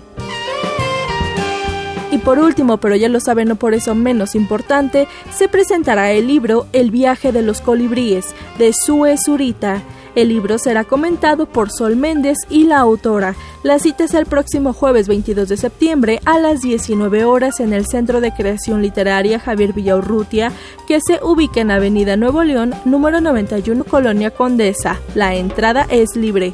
Y 2.13 2.19
por 2.19 2.37
último, 2.37 2.77
pero 2.77 2.95
ya 2.95 3.09
lo 3.09 3.19
saben, 3.19 3.47
no 3.47 3.55
por 3.55 3.73
eso 3.73 3.95
menos 3.95 4.35
importante, 4.35 5.07
se 5.35 5.49
presentará 5.49 6.11
el 6.11 6.27
libro 6.27 6.67
El 6.71 6.91
viaje 6.91 7.31
de 7.31 7.41
los 7.41 7.59
colibríes 7.59 8.35
de 8.59 8.71
Sue 8.71 9.15
Zurita. 9.17 9.81
El 10.13 10.27
libro 10.27 10.59
será 10.59 10.83
comentado 10.83 11.47
por 11.47 11.71
Sol 11.71 11.95
Méndez 11.95 12.37
y 12.51 12.65
la 12.65 12.77
autora. 12.77 13.33
La 13.63 13.79
cita 13.79 14.03
es 14.03 14.13
el 14.13 14.27
próximo 14.27 14.73
jueves 14.73 15.07
22 15.07 15.49
de 15.49 15.57
septiembre 15.57 16.19
a 16.23 16.37
las 16.37 16.61
19 16.61 17.25
horas 17.25 17.59
en 17.59 17.73
el 17.73 17.87
Centro 17.87 18.21
de 18.21 18.31
Creación 18.31 18.83
Literaria 18.83 19.39
Javier 19.39 19.73
Villaurrutia, 19.73 20.51
que 20.87 20.99
se 21.01 21.19
ubica 21.23 21.61
en 21.61 21.71
Avenida 21.71 22.15
Nuevo 22.15 22.43
León, 22.43 22.75
número 22.85 23.21
91, 23.21 23.85
Colonia 23.85 24.29
Condesa. 24.29 24.99
La 25.15 25.33
entrada 25.33 25.87
es 25.89 26.15
libre. 26.15 26.53